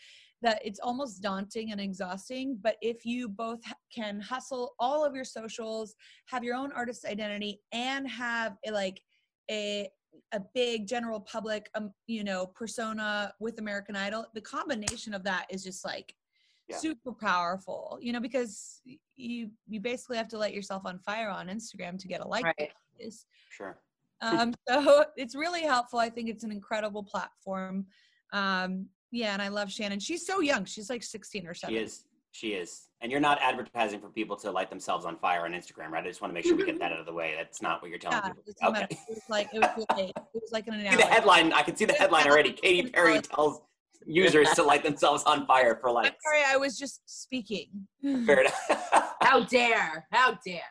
that 0.42 0.62
it's 0.64 0.80
almost 0.80 1.22
daunting 1.22 1.72
and 1.72 1.82
exhausting. 1.82 2.58
But 2.62 2.78
if 2.82 3.06
you 3.06 3.28
both 3.28 3.60
can 3.94 4.20
hustle 4.20 4.74
all 4.80 5.06
of 5.06 5.16
your 5.16 5.26
socials 5.26 5.96
have 6.28 6.44
your 6.44 6.56
own 6.56 6.72
artist 6.72 7.06
identity 7.06 7.62
and 7.72 8.08
have 8.10 8.56
a, 8.66 8.72
like 8.72 9.02
a 9.50 9.90
a 10.34 10.40
big 10.54 10.88
general 10.88 11.20
public 11.20 11.70
um, 11.76 11.92
you 12.08 12.24
know 12.24 12.48
persona 12.48 13.32
with 13.40 13.60
american 13.60 13.96
idol 13.96 14.26
the 14.34 14.42
combination 14.42 15.14
of 15.14 15.24
that 15.24 15.46
is 15.52 15.64
just 15.64 15.86
like 15.86 16.16
Yeah. 16.70 16.78
super 16.78 17.14
powerful 17.14 17.98
you 18.02 18.14
know 18.14 18.20
because 18.20 18.82
you 19.16 19.50
you 19.68 19.80
basically 19.80 20.18
have 20.18 20.28
to 20.30 20.38
let 20.38 20.54
yourself 20.54 20.84
on 20.86 21.00
fire 21.00 21.30
on 21.30 21.48
instagram 21.48 21.98
to 21.98 22.08
get 22.08 22.22
a 22.22 22.28
like 22.28 22.46
Right. 22.46 22.72
Sure. 23.50 23.80
um 24.22 24.54
so 24.70 25.06
it's 25.18 25.36
really 25.36 25.62
helpful 25.62 26.00
i 26.00 26.10
think 26.10 26.30
it's 26.30 26.44
an 26.44 26.52
incredible 26.52 27.04
platform 27.04 27.86
um 28.34 28.86
yeah 29.12 29.34
and 29.34 29.42
i 29.42 29.48
love 29.48 29.72
shannon 29.72 30.00
she's 30.00 30.26
so 30.26 30.42
young 30.42 30.64
she's 30.66 30.90
like 30.90 31.02
16 31.04 31.48
or 31.48 31.54
17 31.54 31.80
She 31.80 31.84
is. 31.84 32.04
She 32.32 32.50
is. 32.50 32.90
And 33.02 33.12
you're 33.12 33.22
not 33.22 33.40
advertising 33.42 34.00
for 34.00 34.10
people 34.10 34.36
to 34.38 34.52
light 34.52 34.70
themselves 34.70 35.06
on 35.06 35.18
fire 35.18 35.46
on 35.46 35.52
Instagram, 35.52 35.90
right? 35.90 36.04
I 36.04 36.08
just 36.08 36.22
want 36.22 36.32
to 36.32 36.36
make 36.36 36.46
sure 36.46 36.56
we 36.56 36.66
get 36.66 36.78
that 36.84 36.92
out 36.92 37.00
of 37.00 37.06
the 37.06 37.14
way. 37.14 37.34
That's 37.36 37.62
not 37.62 37.82
what 37.82 37.90
you're 37.90 38.00
telling 38.00 38.18
yeah, 38.24 38.30
people. 38.34 38.70
Okay. 38.70 38.88
it 38.92 38.98
was 39.10 39.24
like 39.30 39.50
it 39.54 39.60
was 39.60 39.86
like, 39.90 40.10
it 40.10 40.26
was 40.34 40.52
like 40.52 40.68
an 40.68 40.74
See 40.92 40.96
the 40.96 41.04
headline. 41.06 41.54
I 41.54 41.64
can 41.64 41.76
see 41.76 41.86
the 41.86 41.94
headline 41.94 42.28
already. 42.28 42.52
Katy 42.52 42.92
Perry 42.92 43.20
tells 43.22 43.62
users 44.10 44.50
to 44.52 44.64
light 44.64 44.84
themselves 44.84 45.24
on 45.24 45.46
fire 45.46 45.78
for 45.80 45.90
i'm 46.00 46.12
sorry 46.26 46.42
i 46.48 46.58
was 46.58 46.78
just 46.78 47.02
speaking 47.06 47.70
Fair 48.26 48.42
enough. 48.42 49.14
How 49.22 49.42
dare? 49.44 50.08
How 50.12 50.38
dare? 50.46 50.62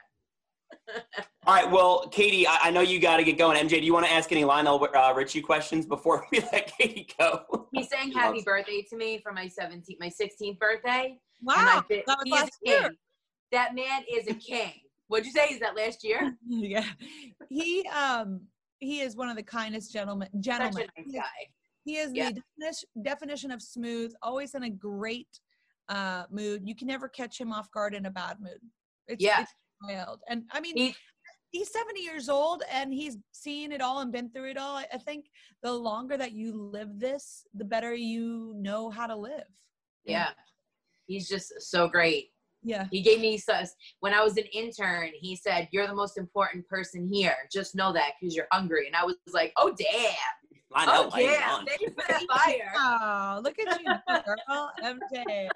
All 1.47 1.55
right. 1.55 1.71
Well, 1.71 2.09
Katy, 2.09 2.47
I, 2.47 2.59
I 2.65 2.71
know 2.71 2.81
you 2.81 2.99
got 2.99 3.19
to 3.19 3.25
get 3.25 3.37
going. 3.39 3.57
MJ, 3.59 3.73
do 3.73 3.85
you 3.85 3.93
want 3.93 4.07
to 4.07 4.13
ask 4.13 4.33
any 4.33 4.45
Lionel 4.45 4.87
uh, 4.95 5.13
Richie 5.15 5.43
questions 5.43 5.85
before 5.87 6.27
we 6.33 6.41
let 6.53 6.73
Katy 6.79 7.07
go? 7.19 7.69
He's 7.73 7.89
saying 7.91 8.11
She 8.13 8.19
happy 8.19 8.37
loves- 8.37 8.45
birthday 8.45 8.83
to 8.91 8.97
me 8.97 9.21
for 9.23 9.33
my 9.33 9.45
17th, 9.47 9.85
my 10.01 10.09
16th 10.09 10.59
birthday. 10.59 11.19
wow 11.43 11.55
and 11.59 11.69
I 11.69 12.03
that 12.07 12.17
was 12.17 12.17
he 12.25 12.31
is 12.35 12.41
last 12.41 12.53
king. 12.65 12.81
year 12.81 12.91
That 13.53 13.75
man 13.75 14.03
is 14.11 14.27
a 14.29 14.35
king. 14.35 14.73
What'd 15.09 15.27
you 15.27 15.33
say? 15.33 15.47
Is 15.53 15.61
that 15.61 15.77
last 15.77 16.03
year? 16.05 16.35
yeah 16.49 16.85
he 17.51 17.87
um 17.89 18.41
he 18.79 19.01
is 19.01 19.15
one 19.17 19.29
of 19.29 19.37
the 19.37 19.43
kindest 19.43 19.93
gentlemen 19.93 20.29
Such 20.35 20.41
gentlemen 20.43 20.87
a 20.97 21.01
nice 21.03 21.13
guy. 21.15 21.47
He 21.89 21.97
is 21.97 22.13
Yeah. 22.13 22.29
the 22.31 22.43
definition, 22.61 22.89
definition 23.03 23.51
of 23.51 23.63
smooth, 23.63 24.13
always 24.21 24.55
in 24.55 24.63
a 24.65 24.69
great 24.71 25.41
uh, 25.89 26.25
mood. 26.31 26.61
You 26.69 26.77
can 26.77 26.87
never 26.87 27.09
catch 27.09 27.41
him 27.41 27.51
off 27.51 27.71
guard 27.71 27.95
in 27.95 28.05
a 28.05 28.11
bad 28.11 28.41
mood. 28.41 28.61
It's, 29.07 29.25
Yeah. 29.25 29.41
it's 29.41 29.55
wild. 29.83 30.21
And 30.29 30.45
I 30.51 30.61
mean, 30.61 30.77
He- 30.77 30.95
he's 31.51 31.73
70 31.73 32.03
years 32.03 32.29
old 32.29 32.63
and 32.71 32.93
he's 32.93 33.17
seen 33.33 33.73
it 33.73 33.81
all 33.81 34.01
and 34.01 34.13
been 34.13 34.29
through 34.31 34.51
it 34.51 34.59
all. 34.59 34.77
I, 34.77 34.87
I 34.93 34.99
think 34.99 35.31
the 35.63 35.73
longer 35.73 36.19
that 36.19 36.33
you 36.33 36.53
live 36.55 37.01
this, 37.01 37.47
the 37.55 37.65
better 37.65 37.95
you 37.95 38.53
know 38.55 38.91
how 38.91 39.07
to 39.07 39.17
live. 39.17 39.49
Yeah. 40.05 40.33
He's 41.07 41.27
just 41.27 41.55
so 41.63 41.89
great. 41.89 42.33
Yeah. 42.63 42.87
He 42.91 43.01
gave 43.01 43.21
me 43.21 43.41
when 44.01 44.13
I 44.13 44.23
was 44.23 44.37
an 44.37 44.45
intern. 44.53 45.13
He 45.19 45.37
said, 45.37 45.69
"You're 45.73 45.87
the 45.87 45.95
most 45.95 46.19
important 46.19 46.67
person 46.67 47.09
here. 47.11 47.37
Just 47.51 47.75
know 47.75 47.93
that 47.95 48.13
because 48.21 48.35
you're 48.37 48.49
hungry." 48.53 48.89
And 48.89 48.97
I 48.97 49.05
was 49.05 49.17
like, 49.33 49.53
"Oh 49.57 49.73
damn! 49.79 50.13
Lionel, 50.71 50.95
Oh 50.95 51.09
light 51.09 51.25
it 51.25 51.39
damn! 51.39 51.51
on. 51.61 51.67
Thank 51.67 51.81
you 51.81 51.89
for 51.89 52.05
that 52.09 52.23
fire." 52.31 52.73
Oh, 52.77 53.41
look 53.43 53.57
at 53.59 53.81
you, 53.81 53.87
girl. 54.25 54.73
MJ. 54.83 55.49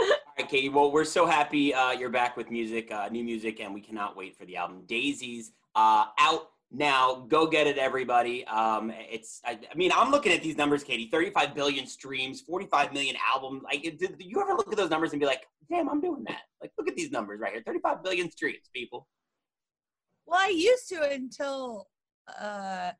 All 0.00 0.06
right, 0.38 0.48
Katy. 0.48 0.68
Well, 0.70 0.90
we're 0.90 1.04
so 1.04 1.24
happy 1.24 1.72
uh, 1.72 1.92
you're 1.92 2.10
back 2.10 2.36
with 2.36 2.50
music, 2.50 2.90
uh, 2.90 3.08
new 3.10 3.22
music, 3.22 3.60
and 3.60 3.72
we 3.72 3.80
cannot 3.80 4.16
wait 4.16 4.36
for 4.36 4.44
the 4.44 4.56
album 4.56 4.82
Daisies 4.86 5.52
uh, 5.76 6.06
out 6.18 6.48
now. 6.72 7.26
Go 7.28 7.46
get 7.46 7.68
it, 7.68 7.78
everybody. 7.78 8.44
Um, 8.46 8.92
it's. 8.96 9.40
I, 9.44 9.52
I 9.70 9.74
mean, 9.76 9.92
I'm 9.94 10.10
looking 10.10 10.32
at 10.32 10.42
these 10.42 10.56
numbers, 10.56 10.82
Katy. 10.82 11.08
35 11.10 11.54
billion 11.54 11.86
streams, 11.86 12.40
45 12.40 12.92
million 12.92 13.14
albums. 13.32 13.62
Like, 13.62 13.82
did, 13.82 13.98
did 13.98 14.16
you 14.18 14.40
ever 14.40 14.54
look 14.54 14.70
at 14.72 14.76
those 14.76 14.90
numbers 14.90 15.12
and 15.12 15.20
be 15.20 15.26
like, 15.26 15.46
"Damn, 15.70 15.88
I'm 15.88 16.00
doing 16.00 16.24
that"? 16.26 16.42
Like, 16.60 16.72
look 16.76 16.88
at 16.88 16.96
these 16.96 17.12
numbers 17.12 17.38
right 17.40 17.52
here. 17.52 17.62
35 17.64 18.02
billion 18.02 18.30
streams, 18.32 18.68
people. 18.74 19.06
Well, 20.26 20.40
I 20.40 20.48
used 20.48 20.88
to 20.88 21.08
until, 21.08 21.86
uh, 22.40 22.90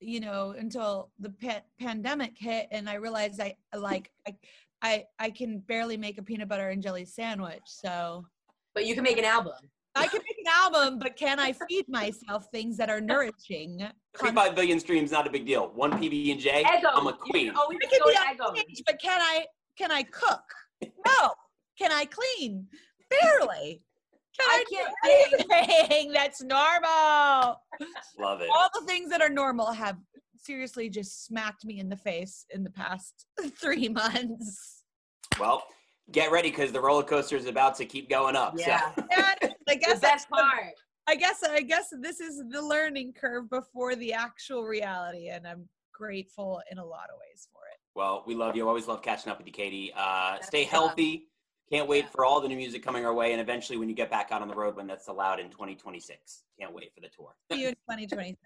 you 0.00 0.20
know, 0.20 0.54
until 0.58 1.10
the 1.18 1.30
pa- 1.30 1.62
pandemic 1.78 2.32
hit, 2.36 2.68
and 2.70 2.88
I 2.88 2.94
realized 2.94 3.40
I 3.40 3.56
like 3.76 4.10
I, 4.26 4.36
I 4.82 5.04
I 5.18 5.30
can 5.30 5.58
barely 5.60 5.96
make 5.96 6.18
a 6.18 6.22
peanut 6.22 6.48
butter 6.48 6.70
and 6.70 6.82
jelly 6.82 7.04
sandwich. 7.04 7.62
So 7.66 8.26
But 8.74 8.86
you 8.86 8.94
can 8.94 9.04
make 9.04 9.18
an 9.18 9.24
album. 9.24 9.52
I 9.96 10.06
can 10.06 10.20
make 10.20 10.38
an 10.38 10.52
album, 10.52 10.98
but 11.00 11.16
can 11.16 11.40
I 11.40 11.52
feed 11.68 11.88
myself 11.88 12.46
things 12.52 12.76
that 12.76 12.88
are 12.88 13.00
nourishing? 13.00 13.86
35 14.16 14.54
billion 14.54 14.78
streams, 14.78 15.10
not 15.10 15.26
a 15.26 15.30
big 15.30 15.46
deal. 15.46 15.72
One 15.74 15.90
PB 15.92 16.30
and 16.30 16.40
J, 16.40 16.62
Eggo. 16.62 16.90
I'm 16.94 17.08
a 17.08 17.12
queen. 17.12 17.46
can 17.48 17.56
always 17.56 17.78
I 17.84 17.88
can 17.88 17.98
go 17.98 18.06
be 18.06 18.14
to 18.14 18.44
on 18.44 18.56
stage, 18.56 18.82
but 18.86 19.00
can 19.00 19.20
I 19.20 19.46
can 19.76 19.90
I 19.90 20.02
cook? 20.04 20.42
No. 20.82 21.32
Can 21.78 21.92
I 21.92 22.06
clean? 22.06 22.66
Barely. 23.08 23.82
Can 24.38 24.48
I 24.48 24.64
I, 24.66 25.28
do 25.38 25.44
anything 25.48 26.12
that's 26.14 26.42
normal? 26.42 27.60
Love 28.18 28.40
it. 28.40 28.48
all 28.54 28.68
the 28.78 28.86
things 28.86 29.10
that 29.10 29.20
are 29.20 29.28
normal 29.28 29.72
have 29.72 29.96
seriously 30.36 30.88
just 30.88 31.24
smacked 31.26 31.64
me 31.64 31.78
in 31.80 31.88
the 31.88 31.96
face 31.96 32.46
in 32.54 32.64
the 32.64 32.70
past 32.70 33.26
three 33.60 33.88
months. 33.88 34.84
Well, 35.38 35.64
get 36.12 36.30
ready 36.32 36.50
because 36.50 36.72
the 36.72 36.80
roller 36.80 37.02
coaster 37.02 37.36
is 37.36 37.46
about 37.46 37.76
to 37.76 37.84
keep 37.86 38.08
going 38.08 38.36
up. 38.36 38.58
so- 38.58 38.64
Yeah. 38.66 38.92
And 38.96 39.08
I 39.16 39.34
The 39.66 39.76
guess 39.76 40.00
best 40.00 40.02
that's 40.02 40.24
the- 40.26 40.36
part. 40.36 40.74
I 41.08 41.16
guess 41.16 41.42
I 41.42 41.62
guess 41.62 41.92
this 42.00 42.20
is 42.20 42.40
the 42.50 42.62
learning 42.62 43.14
curve 43.14 43.50
before 43.50 43.96
the 43.96 44.12
actual 44.12 44.64
reality, 44.64 45.28
and 45.28 45.44
I'm 45.46 45.68
grateful 45.92 46.60
in 46.70 46.78
a 46.78 46.84
lot 46.84 47.08
of 47.12 47.18
ways 47.18 47.48
for 47.52 47.58
it. 47.72 47.78
Well, 47.96 48.22
we 48.28 48.34
love 48.36 48.54
you. 48.54 48.68
Always 48.68 48.86
love 48.86 49.02
catching 49.02 49.32
up 49.32 49.38
with 49.38 49.46
you, 49.48 49.52
Katy. 49.52 49.92
Uh, 49.96 50.36
stay 50.40 50.64
fun. 50.64 50.70
healthy. 50.70 51.26
Can't 51.70 51.86
wait 51.88 52.04
Yeah. 52.04 52.10
for 52.10 52.24
all 52.24 52.40
the 52.40 52.48
new 52.48 52.56
music 52.56 52.82
coming 52.82 53.04
our 53.06 53.14
way, 53.14 53.30
and 53.32 53.40
eventually 53.40 53.78
when 53.78 53.88
you 53.88 53.94
get 53.94 54.10
back 54.10 54.32
out 54.32 54.42
on 54.42 54.48
the 54.48 54.54
road 54.54 54.74
when 54.76 54.86
that's 54.88 55.06
allowed 55.06 55.38
in 55.38 55.50
2026. 55.50 56.42
Can't 56.58 56.72
wait 56.74 56.92
for 56.92 57.00
the 57.00 57.08
tour. 57.08 57.36
See 57.52 57.62
you 57.62 57.68
in 57.68 57.74
2026. 57.74 58.38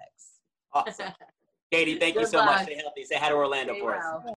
Awesome. 0.73 1.13
Katy, 1.73 1.99
thank 1.99 2.15
you 2.15 2.21
Good 2.21 2.31
so 2.31 2.45
much. 2.45 2.65
Stay 2.65 2.75
healthy. 2.75 3.05
Say 3.05 3.17
hi 3.17 3.31
to 3.31 3.35
Orlando 3.35 3.73
Stay 3.73 3.81
for 3.81 3.97
us. 3.97 4.03
well. 4.05 4.25